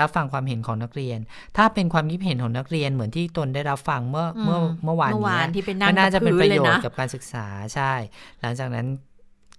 [0.00, 1.18] รับฟังความเห็นของนักเรียน
[1.56, 7.92] ถ้าเป็นความคิดเห็นของนักเรียนเหมือนที่ตนได้รับฟังเมื่อเมื่อเมื่อวานนี้มันน่าจะเป็นประโยชน์กับการศึกษาใช่
[8.40, 8.86] หลังจากนั้น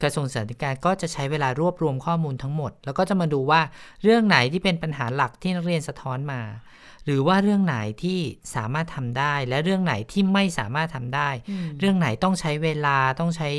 [0.04, 3.62] กระทรวงศึกษาธิการก็จะใช้เวลารวบรวมข้อมูลทั้งหมด แล้วก็จะมาดูว่า
[4.04, 6.42] เรื่องไหนที่เป็นปัญหาหลักที่นักเรียนสะท้อนมา
[7.06, 8.20] หรือว่าเรื่องไหนที่
[8.56, 11.30] สามารถทำได้ และเรื่องไหนที่ไม่สามารถทำได้
[11.80, 13.50] เรื่องไหนต้องใช้เวลาต้องใช้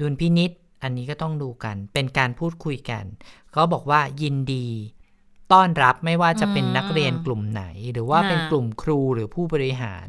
[0.00, 0.50] ดุลพินิษ
[0.82, 3.04] อันนี้ก็ต้องดูกัน เป็นการพูดคุยกัน
[3.52, 4.68] เขาบอกว่ายินดี
[5.52, 10.06] ต้อนรับไม่ว่าจะเป็นนักเรียนกลุ่มไหน หรือว่าเป็นกลุ่มครูหรือผู้บริหาร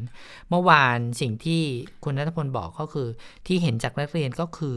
[0.49, 1.61] เมื่อวานสิ่งที่
[2.03, 3.07] คุณนัทพลบอกก็คือ
[3.47, 4.75] ที่เห็นจากนักเรียนก็คือ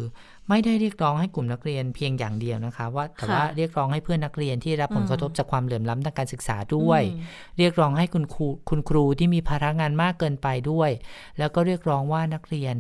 [0.48, 7.02] ไม่ได้เรียกร้องให้กลุ่มนักเรียนเพียงอย่างเดียวนะคะ ว่าแต่ว่าเรียกร้องให้เพื่อนนักเรียนที่รับผลกระทบจากความเหลื่อมล้ำทางการศึกษาด้วย
[7.58, 10.90] เรียกร้องให้คุณครูคุณครูที่มีภาระงานมากเกินไปด้วย
[11.38, 12.76] แล้วก็เรียกร้องว่านักเรียน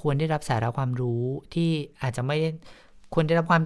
[0.00, 1.22] ควรได้รับสาระความรู้
[1.54, 1.70] ที่
[2.02, 2.36] อาจจะไม่
[3.14, 3.62] ควรได้รับความ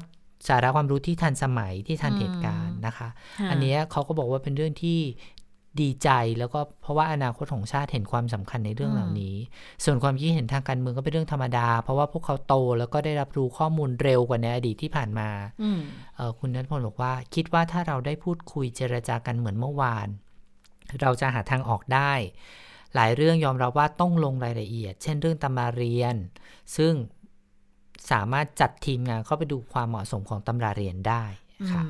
[0.48, 3.08] สาระความรู้ที่ทันสมัยที่ทันเหตุการณ์นะคะ
[3.50, 4.98] อันนี้เขาก็บอกว่าเป็นเรื่องที่
[5.82, 9.36] ดีใจแล้วก็เพราะว่าอนาคตของชาติเห็นความสำคัญในเรื่องเหล่านี้
[9.84, 15.28] ส่วนความคิดเห็นทางการเมืองก็เป็นเรื่องธรรมดา เพราะว่าพวกเขาโตแล้วก็ได้รับรู้ข้อมูลเร็วกว่าในอดีตที่ผ่านมา
[16.38, 20.08] คุณนัทพลบอกว่า คิดว่าถ้าเราได้พูดคุยเจรจากันเหมือนเมื่อวาน
[21.00, 22.12] เราจะหาทางออกได้
[22.94, 26.14] หลายเรื่องยอมรับว่าต้องลงรายละเอียด เช่นเรื่องตำราเรียน
[26.76, 26.92] ซึ่ง
[28.10, 31.24] สามารถจัดทีมงานเข้าไปดูความเหมาะสมของตำราเรียนได้
[31.72, 31.82] ค่ะ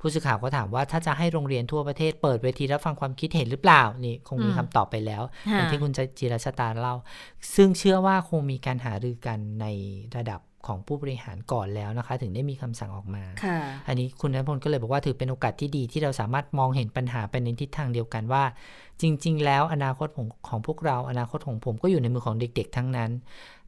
[0.00, 6.94] ผู้สื่อข่าวก็ถามว่าถ้าจะให้โรงเรียนทั่วประเทศเปิดเวทีรับฟังความคิดเห็นหรือเปล่า นี่คงมีคำตอบไปแล้วอย่างที่คุณจิรชตาเล่า
[7.54, 9.66] ซึ่งเชื่อว่าคงมีการหารือกันใน
[10.16, 13.24] ระดับ ของผู้บริหารก่อนแล้วนะคะ ถึงได้มีคำสั่งออกมา
[13.88, 18.44] อันนี้คุณนัทพลก็เลยบอกว่าถือเป็นโอกาสที่ดีที่เราสามารถมองเห็นปัญหาไปในทิศทางเดียวกันว่า
[19.00, 23.10] จริง ๆ แล้วอนาคตของของพวกเราอนาคตของผมก็อยู่ในมือของเด็ก ๆ ทั้งนั้น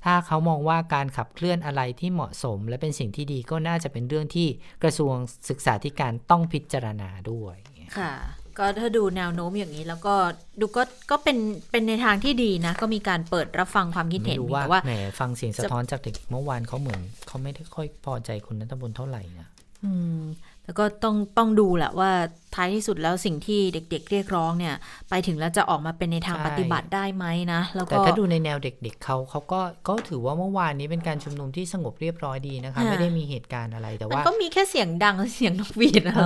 [0.05, 4.49] ถ้าเขามองว่าการขับเคลื่อนอะไรที่เหมาะสม และเป็นสิ่งที่ดีก็น่าจะเป็นเรื่องที่
[4.83, 5.15] กระทรวง
[5.49, 7.57] ศึกษาธิการต้องพิจารณาด้วย
[7.99, 8.13] ค่ะ
[8.61, 10.15] ก็ถ้าดูแนวโน้มอย่างนี้แล้วก็
[10.61, 11.39] ดูก็ก็เป็น
[11.71, 19.47] เป็นในทางที่ดีนะ ก็มีการเปิดรับฟังความคิดเห็นว่าแหมฟังเสียงสะท้อนจากเด็กเมื่อวานเขาเหมือนเขาไม่ได้ค่อยพอใจคุณนัทบุญเท่าไหร่นะ
[19.85, 20.23] อืม
[20.65, 22.11] แล้วก็ต้องต้องดูแหละว่า
[22.55, 24.75] ท้ายที่สุดแล้วสิ่งที่เด็ก ๆ เรียกร้องเนี่ย
[25.11, 36.25] ไปถึงแล้วจะออกมาเป็นในทางปฏิบัติได้ไหมนะแล้วก็แต่ถ้าดูในแนวเด็ก ๆเขาเขาก็ก็ถือว่าเมื่อวานนี้เป็นการชุมนุมที่สงบเรียบร้อยดีนะคะไม่ได้มีเหตุการณ์อะไรแต่ว่าก็มีแค่เสียงดังเสียงนกหวีดอะไร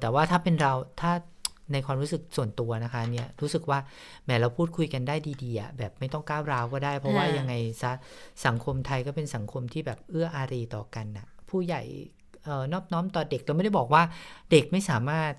[0.00, 1.12] แต่ว่าถ้าเป็นเราถ้า
[1.72, 3.78] ในความรู้สึกส่วนตัวนะคะเนี่ยรู้สึกว่า
[4.24, 7.92] แหมเราพูดคุยกันได้ดีๆอะแบบไม่ต้องก้าวร้าวก็ได้ เพราะว่ายังไงซะ
[8.46, 11.82] สังคมไทยก็เป็นสังคมที่แบบเอื้ออารีต่อกันนะผู้ใหญ่
[12.72, 14.02] นอบน้อมต่อเด็กเราไม่ได้บอกว่า
[14.50, 15.32] เด็กไม่สามารถ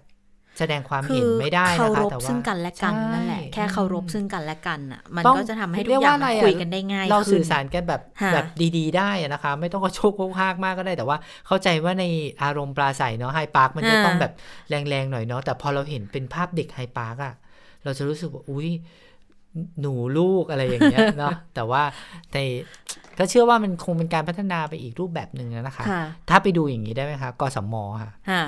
[0.59, 8.01] แสดงความเห็นไม่ได้นะคะแต่ว่าซึ่งกันและกันนั่นแหละแค่เคารพซึ่งกันและกันอะมันก็จะทำให้ทุกอย่างคุยกันได้ง่ายเราสื่อสารกันแบบ
[8.33, 8.45] แบบ
[8.77, 12.05] ดีๆ ได้นะคะ ไม่ต้องกระโชกโคกฮากมากก็ได้แต่ว่า เข้าใจว่าใน
[12.43, 14.33] อารมณ์ปลาใสเนาะไฮปาร์คมันจะต้องแบบ
[14.69, 17.33] แรงๆหน่อยเนาะแต่พอเราเห็นเป็นภาพเด็กไฮปาร์คอะ
[17.83, 18.69] เราจะรู้สึกว่าอุ้ย
[19.81, 21.81] หนูลูกอะไรอย่างเงี้ยเนาะแต่ว่า
[22.33, 22.37] ใน
[23.19, 25.85] ก็เชื่อว่ามันคงเป็นการพัฒนาไปอีกรูปแบบหนึ่งนะคะ
[26.29, 28.43] ถ้าไปดูอย่างนี้ได้ไหมคะกสมค่ะ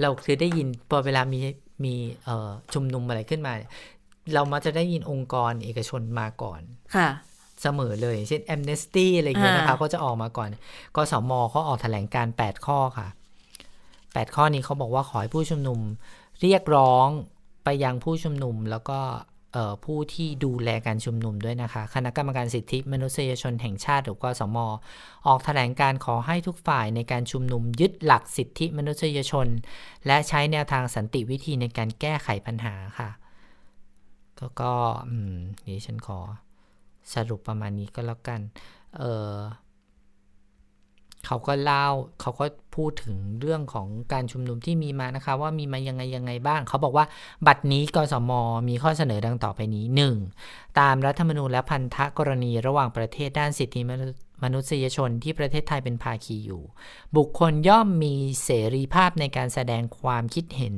[0.00, 1.38] เราคือได้ยินพอเวลามี
[1.84, 1.94] มี
[2.24, 3.52] เอ่อชุมนุมอะไรขึ้นมา
[4.34, 6.60] เรามักจะได้ยินองค์กรเอกชนมาก่อน
[6.96, 7.08] ค่ะ
[7.62, 10.48] เสมอเลย เช่นแอมเนสตี้อะไรอย่างเงี้ยนะคะก็จะออกมาก่อน
[10.96, 13.08] กสมเขาออกแถลงการ 8 ข้อค่ะ
[13.74, 15.80] 8 ข้อนี้เขาบอกว่าขอให้ผู้ชุมนุม
[16.42, 17.08] เรียกร้อง
[17.64, 18.98] ไปยังผู้ชุมนุมแล้วก็
[19.84, 24.56] ผู้ที่ดูแลการชุมนุมด้วยนะคะ คณะกรรมการสิทธิมนุษยชนแห่งชาติหรือกสม
[25.26, 29.46] ออกแถลงการขอให้ทุกฝ่ายในการชุมนุมยึดหลักสิทธิมนุษยชน
[30.06, 33.10] และใช้แนวทางสันติวิธีในการแก้ไขปัญหาค่ะ
[34.38, 34.74] ก็ก็
[35.66, 36.18] นี่ฉันขอ
[37.14, 38.40] สรุปประมาณนี้ก็แล้วกัน
[38.98, 39.34] เออ
[41.26, 41.86] เขาก็เล่า
[42.20, 42.46] เขาก็
[42.76, 47.06] พูดถึงเรื่องของการชุมนุมที่มีมานะคะ ว่ามีมายังไงยังไงบ้าง เขาบอกว่า
[47.46, 48.30] บัตรนี้กสม
[48.68, 49.84] มีข้อเสนอดังต่อไปนี้
[50.32, 50.78] 1.
[50.78, 53.80] ตามรัฐธรรมนูญและพันธกรณีระหว่างประเทศด้านสิทธิ
[54.44, 56.62] มนุษยชนที่ประเทศไทยเป็นภาคีอยู่
[57.16, 58.14] บุคคลย่อมมี
[58.44, 60.74] เสรีภาพในการแสดงความคิดเห็น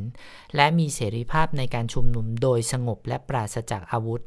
[0.57, 4.23] และมีเสรีภาพในการชุมนุมโดยสงบและปราศจากอาวุธ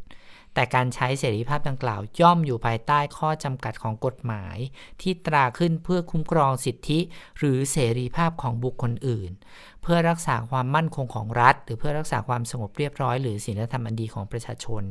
[0.54, 4.58] แต่การใช้เสรีภาพดังกล่าวย่อมอยู่ภายใต้ข้อจำกัดของกฎหมาย
[5.02, 7.00] ที่ตราขึ้นเพื่อคุ้มครองสิทธิ
[7.38, 9.32] หรือเสรีภาพของบุคคลอื่น
[9.82, 14.84] เพื่อรักษาความมั่นคงของรัฐ หรือเพื่อรักษาความสงบเรียบร้อย หรือศีลธรรมอันดีของประชาชน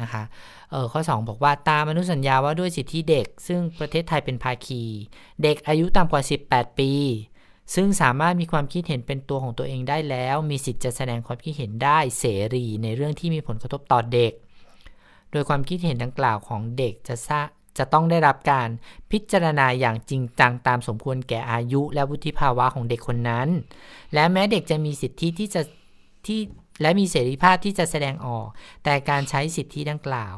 [0.00, 0.22] นะคะ
[0.70, 4.82] เออข้อ 2 บอกว่าตามอนุสัญญาว่าด้วยสิทธิเด็ก ซึ่งประเทศไทยเป็นภาคี
[5.42, 6.92] เด็กอายุต่ำกว่า 18 ปี
[7.74, 12.24] ซึ่งสามารถมีความคิดเห็นเป็นตัวของตัวเองได้แล้ว มีสิทธิ์จะแสดงความคิดเห็นได้เส
[12.54, 14.32] รีในเรื่องที่มีผลกระทบต่อเด็ก
[15.32, 17.16] โดยความคิดเห็นดังกล่าวของเด็กจะ
[17.78, 18.68] จะต้องได้รับการ
[19.10, 23.48] พิจารณาอย่างจริงจังตามสมควรแก่อายุและวุฒิภาวะของเด็กคนนั้น
[24.14, 25.62] และแม้เด็กจะมีสิทธิที่จะ
[26.26, 26.40] ที่
[26.82, 28.46] และมีเสรีภาพที่จะแสดงออก
[28.84, 30.34] แต่การใช้สิทธิดังกล่าว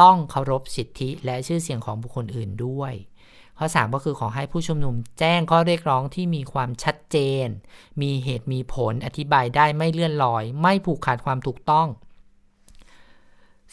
[0.00, 2.92] ต้องเคารพสิทธิและชื่อเสียงของบุคคลอื่นด้วย
[3.58, 7.46] ข้อ 3 ก็คือขอให้ผู้ชุมนุมแจ้งข้อเรียกร้องที่มีความชัดเจน
[8.02, 11.88] มีเหตุมีผลอธิบายได้ไม่เลื่อนลอย ไม่ผูกขาดความถูกต้อง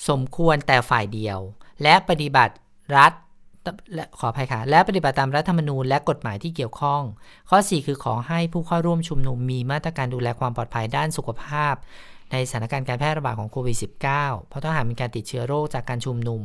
[0.10, 1.40] สมควรแต่ฝ่ายเดียว
[1.84, 2.54] และปฏิบัติ
[2.98, 3.14] รัฐ
[3.96, 7.02] และขออภัยค่ะ และปฏิบัติตามรัฐธรรมนูญและกฎหมายที่เกี่ยวข้อง
[7.50, 11.74] ข้อ 4 คือขอให้ผู้เข้าร่วมชุมนุมมีมาตรการดูแลความปลอดภัยด้านสุขภาพ
[12.32, 16.42] ในสถานการณ์การแพร่ระบาดของโควิด -19 เพราะถ้าหากมีการติดเชื้อโรคจากการชุมนุม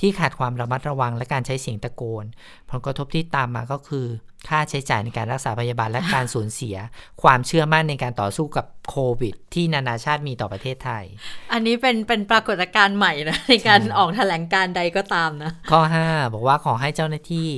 [0.00, 2.24] ที่ขาดความระมัดระวังและการใช้เสียงตะโกน
[2.70, 4.06] ผลกระทบที่ตามมาก็คือ
[4.48, 6.76] ค่าใช้จ่ายในการรักษาพยาบาลและการสูญเสีย
[7.22, 11.04] ความเชื่อมั่นในการต่อสู้กับโควิด ที่นานาชาติมีต่อประเทศไทย
[11.52, 17.48] อันนี้เป็นเป็นปรากฏการณ์ใหม่นะในการออกแถลงการใดก็ตามนะ ข้อ 5 บอกว่าขอให้เจ้าหน้าที่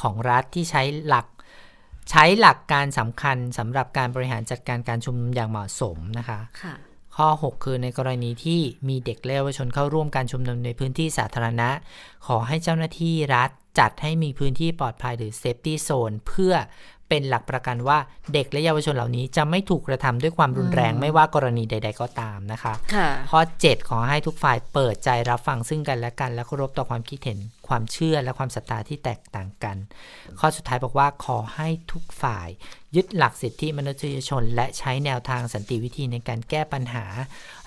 [0.00, 1.26] ของรัฐที่ใช้หลัก
[2.10, 6.74] ใช้หลักการสำคัญสำหรับการบริหารจัดการการชุมนุมอย่างเหมาะสมนะคะ ค่ะ
[7.16, 11.68] ข้อ 6 คือในกรณีที่มีเด็กและเยาวชนเข้าร่วมการชุมนุมในพื้นที่สาธารณะ
[12.26, 16.54] ขอให้เจ้าหน้าที่รัฐจัดให้มีพื้นที่ปลอดภัยหรือเซฟตี้โซนเพื่อ
[17.08, 17.98] เป็นหลักประกันว่า
[18.32, 22.74] เด็กและเยาวชนเหล่านี้จะไม่ถูกกระทำด้วยความรุนแรงไม่ว่ากรณีใด ๆ ก็ตามนะคะ
[23.30, 27.38] ข้อ 7 ขอให้ทุกฝ่ายเปิดใจรับฟังซึ่งกันและกัน และเคารพต่อความคิดเห็น
[27.68, 29.76] ความเชื่อและความศรัทธาที่แตกต่างกัน
[30.40, 32.48] ข้อสุดท้ายบอกว่าขอให้ทุกฝ่าย
[32.96, 37.04] ยึดหลักสิทธิมนุษยชน และใช้แนวทางสันติวิธีในการแก้ปัญหา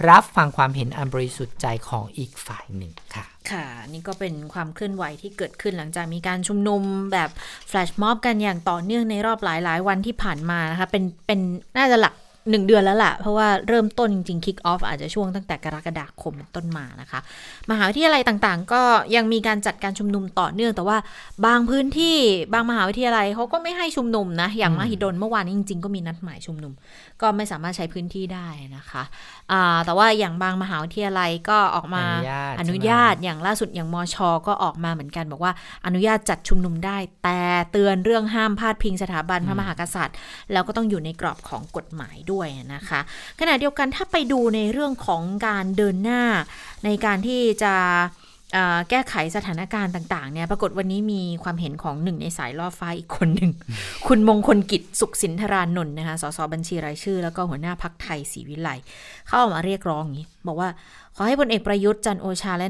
[0.09, 6.81] รับฟังความเห็นอันบริสุทธิ์ใจของอีกฝ่ายหนึ่งค่ะค่ะนี่ก็เป็นความเคลื่อนไหวที่เกิดขึ้นหลังจากมีการชุมนุม
[7.13, 7.29] แบบ
[7.67, 11.39] แฟลชม็อบกันอย่างต่อเนื่องในรอบหลายๆ วันที่ผ่านมานะคะเป็นเป็น
[11.77, 12.13] น่าจะหลัก
[12.49, 17.19] หนึ่งเดือนแล้วแหละเพราะว่าเริ่มต้นจริงๆคิกออฟอาจจะช่วงตั้งแต่กรกฎาคมต้นมานะคะ
[17.71, 18.81] มหาวิทยาลัยต่างๆ ก็
[19.15, 20.97] ยังมีการจัดการชุมนุมต่อเนื่อง แต่ว่า
[21.45, 22.17] บางพื้นที่
[22.53, 26.73] บางมหาวิทยาลัยเขาก็ไม่ให้ชุมนุมนะ อย่างมหิดลเมื่อวานนี้จริง ๆ ก็มีนัดหมายชุมนุม
[27.21, 32.03] ก็ไม่สามารถใช้พื้นที่ได้นะคะะแต่ว่าอย่างบางมหาวิทยาลัยก็ออกมา
[32.59, 35.53] อนุญาตอย่างล่าสุดอย่างมอชอก็ออกมาเหมือนกัน บอกว่า
[35.85, 37.39] อนุญาตจัดชุมนุมได้ แต่
[37.71, 40.17] เตือนเรื่องห้ามพาดพิงสถาบันพระมหากษัตริย์
[40.51, 42.34] แล้วก็ต้องอยู่ในกรอบของกฎหมายด้วย
[42.73, 42.99] นะคะ
[43.39, 46.23] ขณะเดียวกันถ้าไปดูในเรื่องของการเดินหน้า
[46.85, 47.73] ในการที่จะ
[48.89, 53.51] แก้ไขสถานการณ์ต่างๆ เนี่ย ปรากฏวันนี้มีความเห็นของหนึ่งในสายล่อฟ้าอีกคนหนึ่ง
[54.07, 58.69] คุณมงคลกิจสุขสินธารานนท์นะคะ สสบัญชีรายชื่อ แล้วก็หัวหน้าพักไทยศรีวิไล
[59.29, 60.69] เข้ามาเรียกร้องอย่างนี้ บอกว่า
[61.15, 62.67] ขอให้พลเอกประยุทธ์จันโอชาและ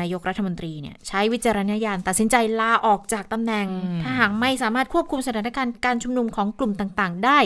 [0.00, 3.66] นายกรัฐมนตรีเนี่ยใช้วิจารณญาณตัดสินใจลาออกจากตำแหน่ง
[4.02, 7.38] ถ้าหากไม่สามารถควบคุมสถานการณ์การชุมนุมของกลุ่มต่างๆ ได้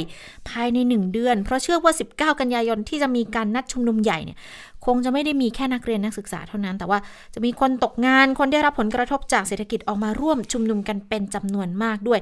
[0.49, 4.39] ภายในหนึ่งเดือน เพราะเชื่อว่า 19 กันยายนที่จะมีการนัดชุมนุมใหญ่เนี่ย
[4.87, 6.99] คงจะไม่ได้มีแค่นักเรียนนักศึกษาเท่านั้น แต่ว่า
[7.35, 12.20] จะมีคนตกงานคนได้รับผลกระทบจากเศรษฐกิจออกมาร่วมชุมนุมกันเป็นจำนวนมากด้วย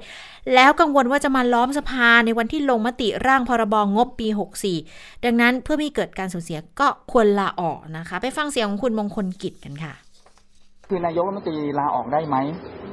[0.55, 4.29] แล้วกังวลว่าจะมาล้อมสภาในวันที่ลงมติร่างพรบงบปี
[4.77, 9.95] 64 ดังนั้นเพื่อไม่เกิดการสูญเสียก็ควรลาออกนะคะ ไปฟังเสียงของคุณมงคลกิจกันค่ะ
[10.89, 12.37] คือนายกรัฐมนตรีลาออกได้ไหม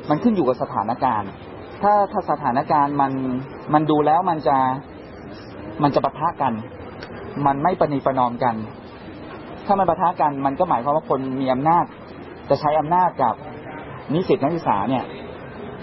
[0.10, 1.30] มันขึ้นอยู่กับสถานการณ์
[1.84, 3.12] ถ้าถ้าสถานการณ์มัน
[3.74, 4.58] มันดูแล้วมันจะ
[5.84, 6.54] มันจะปะทะกัน
[7.46, 8.56] มันไม่ประนีประนอมกัน
[9.66, 11.86] ถ้ามันปะทะกันมันก็หมายความว่าคนมีอำนาจ
[12.50, 13.34] จะใช้อำนาจกับ
[14.14, 15.04] นิสิตนักศึกษาเนี่ย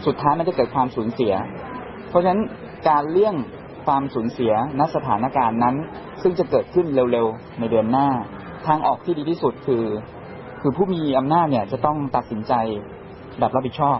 [0.06, 1.34] สุดท้ายมันจะเกิดความสูญเสีย
[2.08, 2.42] เพราะฉะนั้น
[2.88, 3.34] การเลี่ยง
[3.86, 5.76] ความสูญเสียณสถานการณ์นั้น
[6.22, 8.08] ซึ่งจะเกิดขึ้นเร็วๆในเดือนหน้า
[8.66, 9.84] ทางออกที่ดีที่สุดคือ
[10.60, 12.52] คือผู้มีอำนาจเนี่ยจะต้องตัดสินใจ
[13.38, 13.98] แบบรับผิดชอบ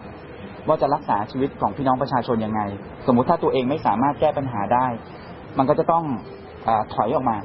[0.68, 2.60] ว่าจะรักษาชีวิตของพี่น้องประชาชนยังไง
[3.06, 4.86] สมมุติถ้าตัวเองไม่สามารถแก้ปัญหาได้
[5.58, 6.04] มันก็จะต้อง
[6.66, 7.36] อถอยออกมา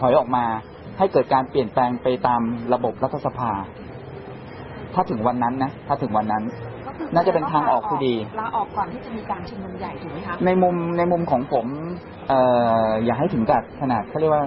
[0.00, 0.44] ถอยออกมา
[0.98, 2.40] ให้เกิดการเปลี่ยนแปลงไปตาม
[2.74, 3.52] ระบบรัฐสภา
[4.94, 6.44] ถ้าถึงวันนั้นนะถ้าถึงวันนั้น
[7.14, 11.66] น่าจะเป็นทางออกที่ดีลาออกก่อนที่จะมีการชุมนุมใหญ่ถูกไหมคะในมุมในมุมของผม
[12.28, 12.40] เอ่
[12.86, 14.44] ออย่าให้ถึงกับขนาดเขาเรียกว่า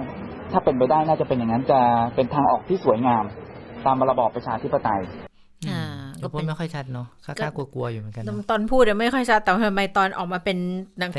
[0.52, 1.80] ถ้าเป็นไปได้น่าจะเป็นอย่างนั้นจะ
[2.14, 3.24] เป็นทางออกที่สวยงาม
[3.86, 5.02] ตามระบอบประชาธิปไตย
[6.22, 10.58] ก็พูดไม่ค่อยชัดเนาะค่ากลัวๆอยู่เหมือนกันตอนพูดไม่ค่อยชัดแต่ทำไมตอนออกมาเป็น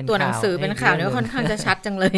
[0.09, 2.15] ตัวหนังสือเป็นข่าวเนี่ยค่อนข้างจะชัดจังเลย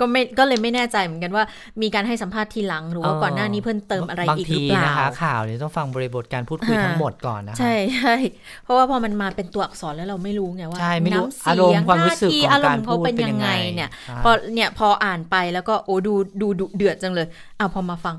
[0.00, 1.44] ก็ไม่ก็เลยไม่แน่ใจเหมือนกันว่า
[1.82, 8.16] มีการให้สัมภาษณ์ทีหลังหรือว่าก่อนหน้านี้เพิ่มเติมอะไรอีกหรือเปล่านะคะข่าวเนี่ยต้องฟังบริบทการพูดคุยทั้งหมดก่อนนะใช่ใช่
[8.64, 10.80] เพราะว่าพอมันมาเป็นตัวอักษรแล้วเราไม่รู้ไงว่า
[11.12, 13.90] น้ำเสียงท่าทีอารมณ์เขาเป็นยังไงเนี่ย
[14.24, 17.26] พอเนี่ยพออ่านไปแล้วก็โอ้ดูดูเดือดจังเลย
[17.58, 18.16] อ้าวพอมาฟัง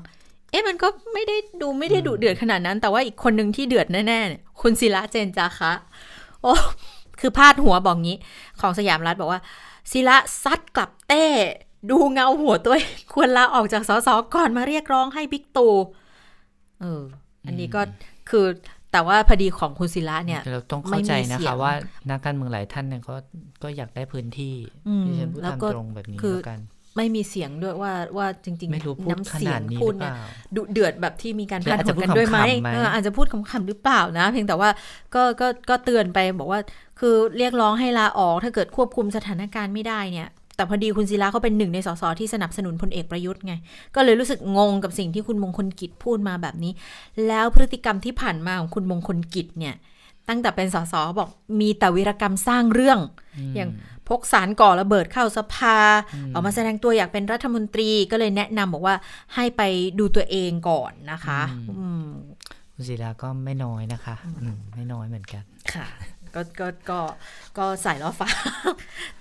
[0.50, 5.72] เอ๊ะมันก็ไม่ได้ดูไม่ได้ดุเดือดขนาดนั้น แต่ว่าอีกคนหนึ่งที่เดือดแน่ๆเนี่ยคุณศิระเจนจาคะ
[6.42, 6.54] โอ้
[7.20, 8.18] คือพาดหัวบอกงี้
[8.60, 9.40] ของสยามรัฐบอกว่า
[9.92, 11.24] ศิระซัดกลับเต้
[11.90, 12.74] ดูเงาหัวตัว
[13.12, 15.68] ควรลาออกจากสสก่อนมาเรียกร้องให้บิ๊กตู
[16.80, 17.02] เออ
[17.46, 17.80] อันนี้ก็
[18.30, 18.46] คือ
[18.92, 21.72] แต่ว่าพอดีของคุณศิระเนี่ยเราต้องเข้าใจนะคะว่า
[22.10, 23.14] นักการเมืองหลายท่านเนี่ยก็
[23.62, 24.54] ก็อยากได้พื้นที่
[25.04, 26.60] ที่ฉันพูดตามตรงแบบนี้แล้วกัน
[26.96, 28.72] ไม่มีเสียงด้วยว่าว่าจริง ๆ
[29.10, 30.12] น้ำเสียงพูดเนี่ย
[30.56, 32.38] ดุเดือดแบบที่มีการพัดหัวกันด้วยไหม
[32.92, 34.70] อาจจะพูดคำๆหรือเปล่านะ เพียงแต่ว่า
[35.14, 36.60] ก็ก็ก็เตือนไปบอกว่า
[37.00, 43.54] คือเรียกร้องให้ลาออกถ้าเกิดควบคุมสถานการณ์ไม่ได้เนี่ยแต่พอดีคุณศิลาเขาเป็นหนึ่งในสสที่สนับสนุนพลเอกประยุทธ์ไง
[43.94, 46.72] ก็เลยรู้สึกงงกับสิ่งที่คุณมงคลกิจพูดมาแบบนี้
[47.26, 49.74] แล้วพฤติกรรมที่ผ่านมาของคุณมงคลกิจเนี่ย
[50.28, 51.28] ตั้งแต่เป็นสสบอก
[51.60, 52.98] มีแต่วิรกรรมสร้างเรื่อง
[53.56, 53.70] อย่าง
[54.10, 55.78] พกสารก่อระเบิดเข้าสภา
[56.34, 58.96] ออกมาแสดงตัวอยากเป็นรัฐมนตรีก็เลยแนะนำบอกว่า
[59.34, 59.62] ให้ไป
[59.98, 61.40] ดูตัวเองก่อนนะคะ
[62.74, 64.14] คุณศิลาก็ไม่น้อยนะคะ
[64.74, 65.42] ไม่น้อยเหมือนกัน
[65.74, 65.86] ค่ะ
[66.34, 67.00] ก็ก็ก็
[67.58, 68.28] ก็สายล่อฟ้า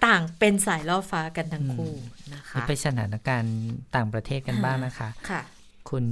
[0.06, 1.94] ต่างเป็นสายล่อฟ้ากันทั้งคู่
[2.34, 3.58] นะคะไปสถานการณ์
[3.96, 5.42] ต่างประเทศกันบ้างนะคะ ค่ะ
[5.90, 6.06] คุณ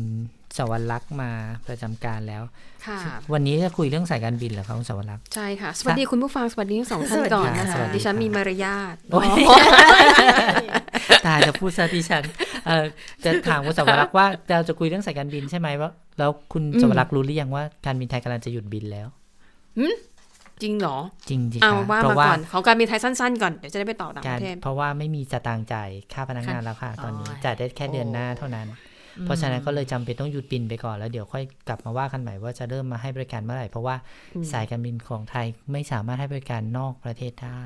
[0.59, 1.31] สวรรค์มา
[1.67, 2.43] ประจำการแล้ว
[2.87, 2.99] ค่ะ
[3.33, 8.95] วันนี้จะคุยเรื่องสายการบินเหรอคะคุณสวรรค์ใช่ค่ะ สวัสดีคุณผู้ฟังสวัสดีทั้งสองท่านก่อนนะคะดิฉันมีมารยาท
[11.25, 12.23] ตายจะพูดซะดิฉัน
[13.25, 15.89] จะถามคุณสวรรค์ว่าเราจะคุยเรื่องสายการบินใช่ไหมว่า
[16.19, 19.07] แล้วคุณสวรรค์รู้หรือยังว่าการบินไทยกำลังจะหยุดบินแล้ว
[20.61, 20.97] จริงเหรอ
[21.29, 28.67] จริงจริงเอาว่ามาก่อนของการบินไทยสั้นๆก่อนเดี๋ยวจะได้ไปต่อต่างประเทศเพราะว่าไม่มีจะตางจ่ายค่าพนักงานแล้วค่ะ ตอนนี้จ่ายได้แค่เดือนหน้าเท่านั้น
[29.25, 33.95] เพราะฉะนั้นก็เลยจำเป็นต้องหยุดบินไปก่อนแล้วเดี๋ยวค่อยกลับมาว่ากันใหม่ว่าจะเริ่มมาให้บริการเมื่อไหร่ เพราะว่า
[34.51, 37.63] สายการบินของไทยไม่สามารถให้บริการนอกประเทศได้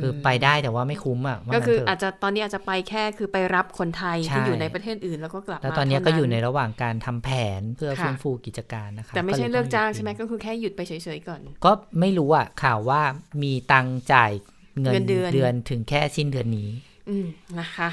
[0.00, 13.02] คือไปได้แต่ว่าไม่คุ้มอะก็คืออาจจะตอนนี้อาจจะไปแค่คือไปรับคนไทยที่อยู่ในประเทศอื่นแล้วก็กลับมาแล้วตอนนี้ก็อยู่ในระหว่างการทำแผนเพื่อฟื้นฟูกิจการนะคะแต่ไม่ใช่เลิกจ้างใช่ไหมก็คือแค่หยุดไปเฉยๆก่อน ก็ไม่รู้อะข่าวว่า
[13.42, 14.32] มีตังจ่าย
[14.80, 16.70] เงินเดือนถึงแค่สิ้นเดือนนี้
[17.08, 17.26] อืม
[17.58, 17.88] นะคะ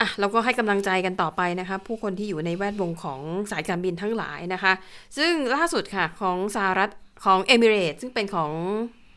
[0.00, 3.20] อะเราก็ให้กำลังใจกันต่อไปนะคะ ผู้คนที่อยู่ในแวดวงของ
[3.50, 4.72] สายการบินทั้งหลายนะคะ
[5.16, 6.90] ซึ่งล่าสุดค่ะของสหรัฐ
[7.24, 8.52] ของเอมิเรตซึ่งเป็นของ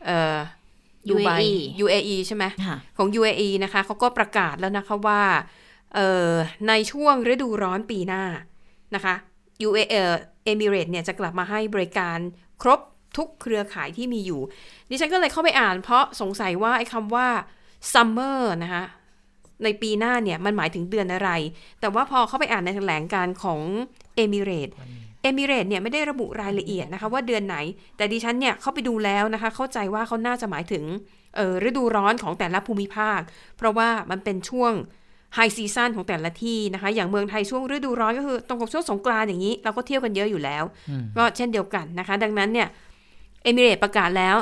[0.06, 0.38] เอ่อ
[1.14, 1.52] UAE
[1.84, 2.44] UAE ใช่ไหม
[2.96, 5.22] ของ UAE นะคะเขาก็ประกาศแล้วนะคะว่า
[5.94, 6.30] เอ่อ
[6.68, 8.22] ในช่วงฤดูร้อนปีหน้า
[8.94, 9.14] นะคะ
[9.66, 9.86] UAE
[10.44, 12.18] เอมิเรตเนี่ยจะกลับมาให้บริการ
[12.62, 12.80] ครบ
[13.16, 14.40] ทุกเครือข่ายที่มีอยู่
[14.90, 17.26] ดิฉันก็เลยเข้าไปอ่านเพราะสงสัยว่าไอ้คำว่า
[17.92, 18.84] summer นะคะ
[19.64, 21.30] ในปีหน้าเนี่ยมันหมายถึงเดือนอะไร
[21.80, 23.60] แต่ว่าพอเข้าไปอ่านในแถลงการของ
[24.16, 24.68] เอมิเรต
[25.22, 27.56] เอมิเรตเนี่ยไม่ได้ระบุรายละเอียดนะคะว่าเดือนไหน
[27.96, 30.84] แต่ดิฉันเนี่ยเข้าไปดูแล้วนะคะ เข้าใจว่าเขาน่าจะหมายถึง
[31.36, 33.20] เออฤดูร้อนของแต่ละภูมิภาค
[33.56, 34.72] เพราะว่ามันเป็นช่วง
[35.34, 40.64] ไฮซีซันของแต่ละที่นะคะ อย่างเมืองไทยช่วงฤดูร้อนก็คือตรงกับช่วงสงกรานอย่างนี้ เราก็เที่ยวกันเยอะอยู่แล้ว
[41.16, 42.68] ก็เช่นเดียวกันนะคะ ดังนั้นเนี่ย
[43.42, 44.36] เอมิเรตประกาศแล้ว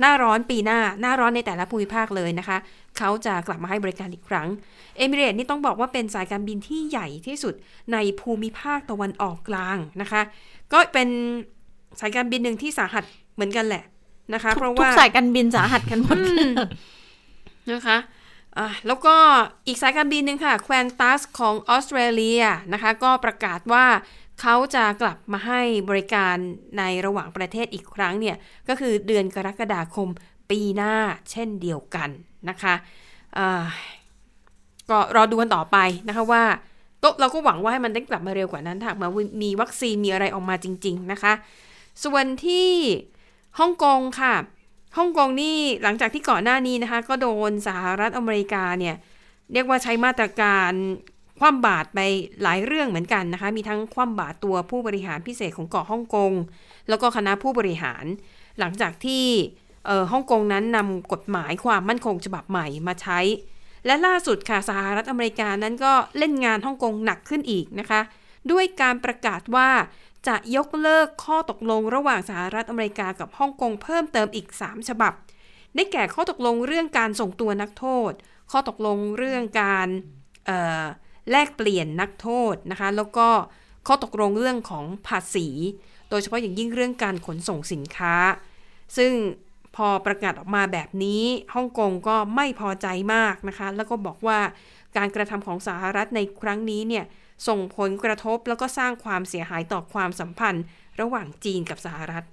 [0.00, 2.58] หน้าร้อนปีหน้า หน้าร้อนในแต่ละภูมิภาคเลยนะคะ
[2.98, 4.48] เขาจะกลับมาให้บริการอีกครั้ง
[4.96, 7.54] เอมิเรตนี่ต้องบอกว่าเป็นสายการบินที่ใหญ่ที่สุด
[7.92, 10.22] ในภูมิภาคตะวันออกกลางนะคะ
[10.72, 11.08] ก็เป็น
[12.00, 13.84] สายการบินหนึ่งที่สาหัสเหมือนกันแหละ
[14.34, 16.18] นะคะ เพราะว่าทุกสายการบินสาหัสกันหมด
[17.72, 17.96] นะคะ
[18.58, 19.16] อะแล้วก็
[19.66, 22.42] อีกสายการบินหนึ่งค่ะแควนตัสของออสเตรเลีย
[22.72, 23.86] นะคะ ก็ประกาศว่า
[24.40, 26.36] เขาจะกลับมาให้บริการ
[26.78, 28.36] ในระหว่างประเทศอีกครั้งเนี่ย
[28.68, 30.08] ก็คือเดือนกรกฎาคม
[30.50, 30.94] ปีหน้า
[31.30, 32.10] เช่นเดียวกัน
[32.48, 32.74] นะคะ
[34.90, 35.76] ก็รอดูกันต่อไป
[36.08, 36.42] นะคะว่า
[37.02, 39.08] ก็เราก็หวังว่าให้มันได้กลับมาเร็วกว่านั้นถ้ามา
[39.42, 41.32] มีวัคซีนมีอะไรออกมาจริง ๆนะคะ
[42.04, 42.68] ส่วนที่
[43.58, 44.34] ฮ่องกงค่ะ
[44.96, 48.96] ฮ่องกงนี่หลังจากที่ก่อนหน้านี้นะคะ ก็โดนสหรัฐอเมริกาเนี่ย
[49.52, 50.72] เรียกว่าใช้มาตรการ
[51.38, 52.00] คว่ำบาตรไป
[52.42, 56.32] หลายเรื่องเหมือนกันนะคะ มีทั้งคว่ำบาตรตัวผู้บริหารพิเศษของเกาะฮ่องกง
[56.88, 58.04] แล้วก็คณะผู้บริหาร
[58.58, 59.24] หลังจากที่
[60.12, 63.20] ฮ่องกงนั้นนำกฎหมายความมั่นคงฉบับใหม่มาใช้
[63.86, 68.00] และล่าสุดค่ะสหรัฐอเมริกานั้นก็เล่นงานฮ่องกงหนักขึ้นอีกนะคะ
[68.50, 69.68] ด้วยการประกาศว่า
[70.28, 75.12] จะยกเลิกข้อตกลงระหว่างสหรัฐอเมริกากับฮ่องกงเพิ่มเติมอีก 3 ฉบับ
[75.74, 78.12] ได้แก่ข้อตกลงเรื่องการส่งตัวนักโทษ
[78.52, 79.88] ข้อตกลงเรื่องการ
[81.30, 83.28] แลกเปลี่ยนนักโทษนะคะ แล้วก็
[83.86, 85.48] ข้อตกลงเรื่องของภาษี
[86.10, 88.14] โดยเฉพาะอย่างยิ่งเรื่องการขนส่งสินค้า
[88.96, 89.12] ซึ่ง
[89.78, 91.24] พอประกาศออกมาแบบนี้
[91.54, 94.38] ฮ่องกงก็ไม่พอใจมากนะคะ แล้วก็บอกว่า
[94.96, 97.04] การกระทำของสหรัฐในครั้งนี้เนี่ย
[97.48, 100.64] ส่งผลกระทบแล้วก็สร้างความเสียหายต่อความสัมพันธ์
[101.00, 102.24] ระหว่างจีนกับสหรัฐ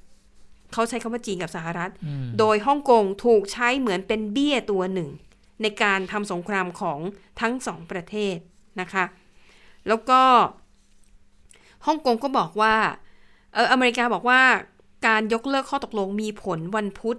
[0.74, 1.92] เขาใช้คำว่าจีนกับสหรัฐ
[2.40, 5.10] โดยฮ่องกงถูกใช้เหมือนเป็นเบี้ยตัวหนึ่ง
[5.62, 7.00] ในการทำสงครามของ
[7.42, 8.38] ทั้งสองประเทศ
[8.82, 9.06] นะคะ
[9.88, 10.22] แล้วก็
[11.86, 12.76] ฮ่องกงก็บอกว่า
[13.54, 14.42] เอออเมริกาบอกว่า
[15.08, 17.18] การยกเลิกข้อตกลงมีผลวันพุธ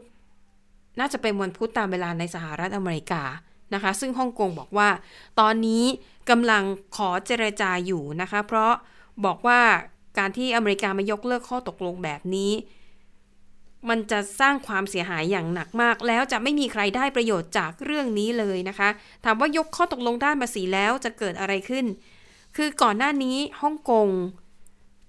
[0.99, 3.23] น่าจะเป็นวันพุธตามเวลาในสหรัฐอเมริกา
[3.75, 4.89] นะคะ ซึ่งฮ่องกงบอกว่า
[5.41, 5.85] ตอนนี้
[6.31, 6.63] กำลัง
[6.97, 8.73] ขอเจรจาอยู่นะคะ เพราะ
[9.25, 9.61] บอกว่า
[10.19, 12.53] การที่อเมริกามายกเลิกข้อตกลงแบบนี้
[13.89, 18.89] มันจะสร้างความเสียหายอย่างหนักมาก แล้วจะไม่มีใครได้ประโยชน์จากเรื่องนี้เลยนะคะ
[19.25, 21.85] ถามว่ายกข้อตกลงด้านภาษีแล้วจะเกิดอะไรขึ้น
[22.57, 24.09] คือก่อนหน้านี้ฮ่องกง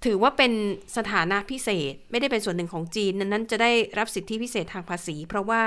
[0.05, 0.51] ถือว่าเป็น
[0.97, 5.61] สถานะพิเศษ ไม่ได้เป็นส่วนหนึ่งของจีน นั้นจะได้รับสิทธิพิเศษทางภาษี เพราะว่า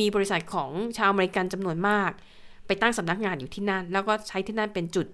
[0.00, 2.10] มีบริษัทของชาวอเมริกันจำนวนมาก
[2.66, 5.06] ไปตั้งสำนักงานอยู่ที่นั่น แล้วก็ใช้ที่นั่นเป็นจุด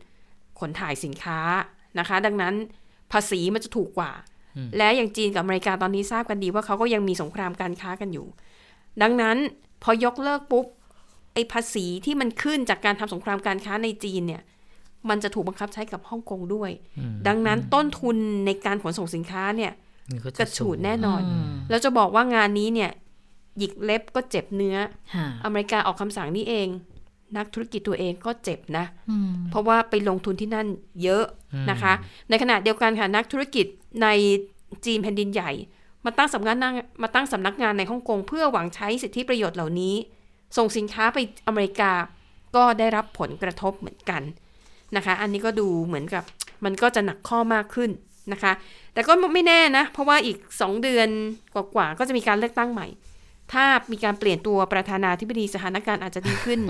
[0.60, 1.38] ขนถ่ายสินค้า
[1.98, 2.54] นะคะ ดังนั้น
[3.12, 4.12] ภาษีมันจะถูกกว่า
[4.76, 8.26] และอย่างจีนกับอเมริกาตอนนี้ทราบกันดีว่าเขาก็ยังมีสงครามการค้ากันอยู่
[9.02, 9.36] ดังนั้น
[9.82, 10.66] พอยกเลิกปุ๊บ
[11.34, 14.42] ไอ้ภาษีที่มันขึ้นจากการทำสงครามการค้าในจีนเนี่ย
[15.08, 16.70] มันจะถูกบังคับใช้กับฮ่องกงด้วย
[17.26, 19.72] ดังนั้นต้นทุนในการขนส่งสินค้าเนี่ย
[20.38, 21.20] กระฉูดแน่นอน
[21.68, 22.90] แล้วจะบอกว่างานนี้เนี่ย
[23.58, 24.76] หยิกเล็บก็เจ็บเนื้อ
[25.44, 26.68] อเมริกาออกคำสั่งนี้เอง
[27.36, 28.84] นักธุรกิจตัวเองก็เจ็บนะ
[29.50, 30.66] เพราะว่าไปลงทุนที่นั่น
[31.02, 31.24] เยอะ
[31.70, 31.92] นะคะ
[32.28, 33.66] ในขณะเดียวกันค่ะนักธุรกิจ
[34.02, 34.08] ใน
[34.84, 35.50] จีนแผ่นดินใหญ่
[36.04, 36.72] มาตั้งสำนักงาน
[37.02, 39.94] มาตั้งสำนักงานในฮ่องกงเพื่อหวังใช้สิทธิประโยชน์เหล่านี้
[40.56, 41.92] ส่งสินค้าไปอเมริกา
[42.56, 44.22] ก็ได้รับผลกระทบเหมือนกัน
[44.96, 46.24] นะคะ อันนี้ก็ดูเหมือนกับ
[46.64, 47.90] มันก็จะหนักข้อมากขึ้น
[48.32, 48.52] นะคะ
[48.94, 51.08] แต่ก็ไม่แน่นะ เพราะว่าอีกสองเดือน
[51.54, 52.86] กว่าๆก็จะมีการเลือกตั้งใหม่
[53.52, 56.60] ถ้ามีการเปลี่ยนตัวประธานาธิบดีสถานการณ์อาจจะดีขึ้น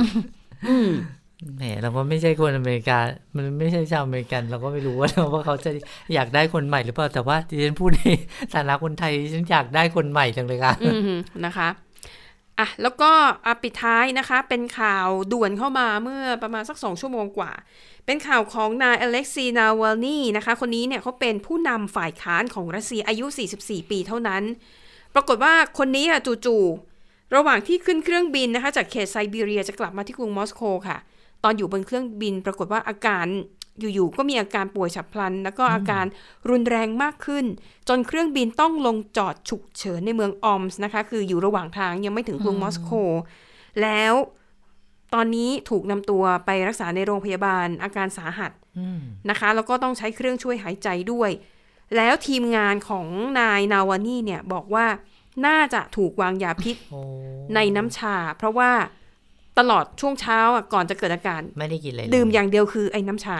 [1.56, 2.98] แหมเราก็ไม่ใช่คนอเมริกา
[3.36, 5.70] มันไม่ใช่ชาวอเมริกัน เราก็ไม่รู้ว่าว่าเขาจะ
[6.14, 8.02] อยากได้คนใหม่หรือเปล่า แต่ว่าที่ฉันพูดใน
[8.54, 10.72] ฐานะคนไทยฉันอยากได้คนใหม่จังเลยค่ะ
[11.44, 11.68] นะคะ
[12.58, 13.10] อะแล้วก็
[13.46, 17.52] อปิดท้ายนะคะ เป็นข่าวด่วนเข้ามาเมื่อประมาณสักสองชั่วโมงกว่า
[18.06, 23.26] เป็นข่าวของนายอเล็กซีนาวลนีนะคะ คนนี้เนี่ยเขาเป็นผู้นำฝ่ายค้านของรัสเซียอายุ
[23.58, 24.42] 44 ปีเท่านั้น
[25.14, 30.98] ปรากฏว่าคนนี้ค่ะจู่ๆระหว่างที่ขึ้นเครื่องบินนะคะ จากเขตไซบีเรียจะกลับมาที่กรุงมอสโกค่ะ
[31.44, 33.26] ตอนอยู่บนเครื่องบินปรากฏว่าอาการ
[33.80, 36.04] อยู่ๆก็มีอาการป่วยฉับพลัน แล้วก็อาการ
[36.50, 37.44] รุนแรงมากขึ้น
[37.88, 42.90] จนเครื่องบินต้องลงจอดฉุกเฉินในเมืองออมส์นะคะ คืออยู่ระหว่างทางยังไม่ถึงกรุงมอสโก
[43.82, 44.14] แล้ว
[45.14, 48.52] ตอนนี้ถูกนำตัวไปรักษาในโรงพยาบาลอาการสาหัส
[49.30, 51.30] นะคะ แล้วก็ต้องใช้เครื่องช่วยหายใจด้วย
[51.96, 53.06] แล้วทีมงานของ
[53.40, 54.86] นายนาวานี่เนี่ยบอกว่า
[55.46, 56.76] น่าจะถูกวางยาพิษ
[57.54, 58.70] ในน้ำชา เพราะว่า
[59.58, 60.38] ตลอดช่วงเช้า
[60.72, 63.38] ก่อนจะเกิดอาการ ไม่ได้กินเลยดื่มอย่างเดียวคือไอ้น้ำชา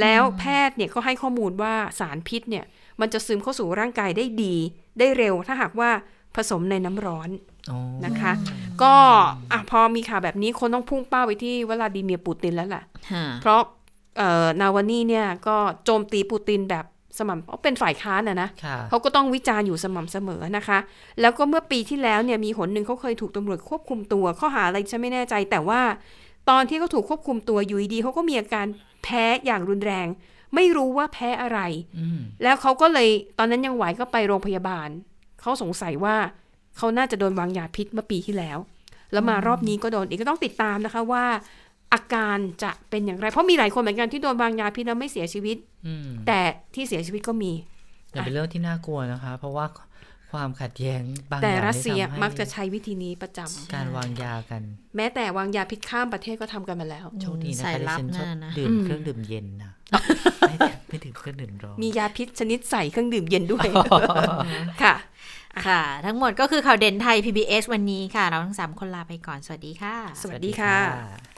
[0.00, 2.64] แล้วแพทย์เนี่ยก็ให้ข้อมูลว่าสารพิษเนี่ย
[3.00, 4.54] มันจะซึมเข้าสู่ร่างกายได้ดี
[4.98, 5.90] ได้เร็วถ้าหากว่า
[6.36, 7.30] ผสมในน้ำร้อน
[8.06, 8.32] นะคะ
[8.82, 8.94] ก็
[9.52, 12.84] อะพอมีข่าวแบบนี้คนต้องพุ่งเป้าไปที่วลาดิเมียร์ปูตินแล้วแหละ
[13.40, 13.60] เพราะ
[14.60, 16.84] นาวานี่เนี่ยก็โจมตีปูตินแบบ
[17.18, 18.48] สม่ำเป็นฝ่ายค้านนะนะ
[18.88, 20.78] เขาก็ต้องวิจารณ์อยู่สม่ำเสมอนะคะ
[21.20, 25.80] แล้วก็เมื่อปีที่แล้วเนี่ยมีหนหนึ่งเขาเคยถูกตำรวจควบคุมตัวข้อหาอะไรฉันไม่แน่ใจ แต่ว่า
[26.50, 28.66] ตอนที่เขาถูกควบคุมตัวอยู่ดีเขาก็มีอาการ
[29.02, 30.06] แพ้อย่างรุนแรง
[30.54, 31.60] ไม่รู้ว่าแพ้อะไร
[32.42, 34.88] แล้วเขาก็เลยตอนนั้นยังไหวก็ไปโรงพยาบาล
[35.40, 36.16] เขาสงสัยว่า
[36.76, 38.58] เขาน่าจะโดนวางยาพิษเมื่อปีที่แล้ว
[39.12, 41.24] แล้วมารอบนี้ก็โดนอีกก็ต้องติดตามนะคะว่า
[41.92, 45.56] อาการจะเป็นอย่างไร เพราะมีหลายคนเหมือนกันที่โดนวางยาพิษแล้วไม่เสียชีวิต
[46.26, 46.40] แต่
[46.74, 47.52] ที่เสียชีวิตก็มี
[48.10, 49.66] แต่เป็นเรื่องที่น่ากลัวนะคะ เพราะว่า
[50.32, 54.62] ความขัดแย้งบางอย่างแต่รัสเซียมักจะใช้วิธีนี้ประจำการวางยากัน
[54.96, 58.26] แม้แต่วางยาพิษข้ามประเทศก็ทำกันมาแล้วโชคดีนะคะดิฉันชอบ
[58.58, 59.72] ดื่มเครื่องดื่มเย็นนะ
[60.88, 63.66] ไม่ดื่มเครื่องดื่มร้อนมียาพิษชนิดใส่เครื่องดื่มเย็นด้วย
[64.82, 64.94] ค่ะ
[65.66, 71.37] ค่ะ ทั้งหมดก็คือข่าวเด่นไทย PBS วันนี้ค่ะ เราทั้งสามคนลาไปก่อนสวัสดีค่ะ สวัสดีค่ะ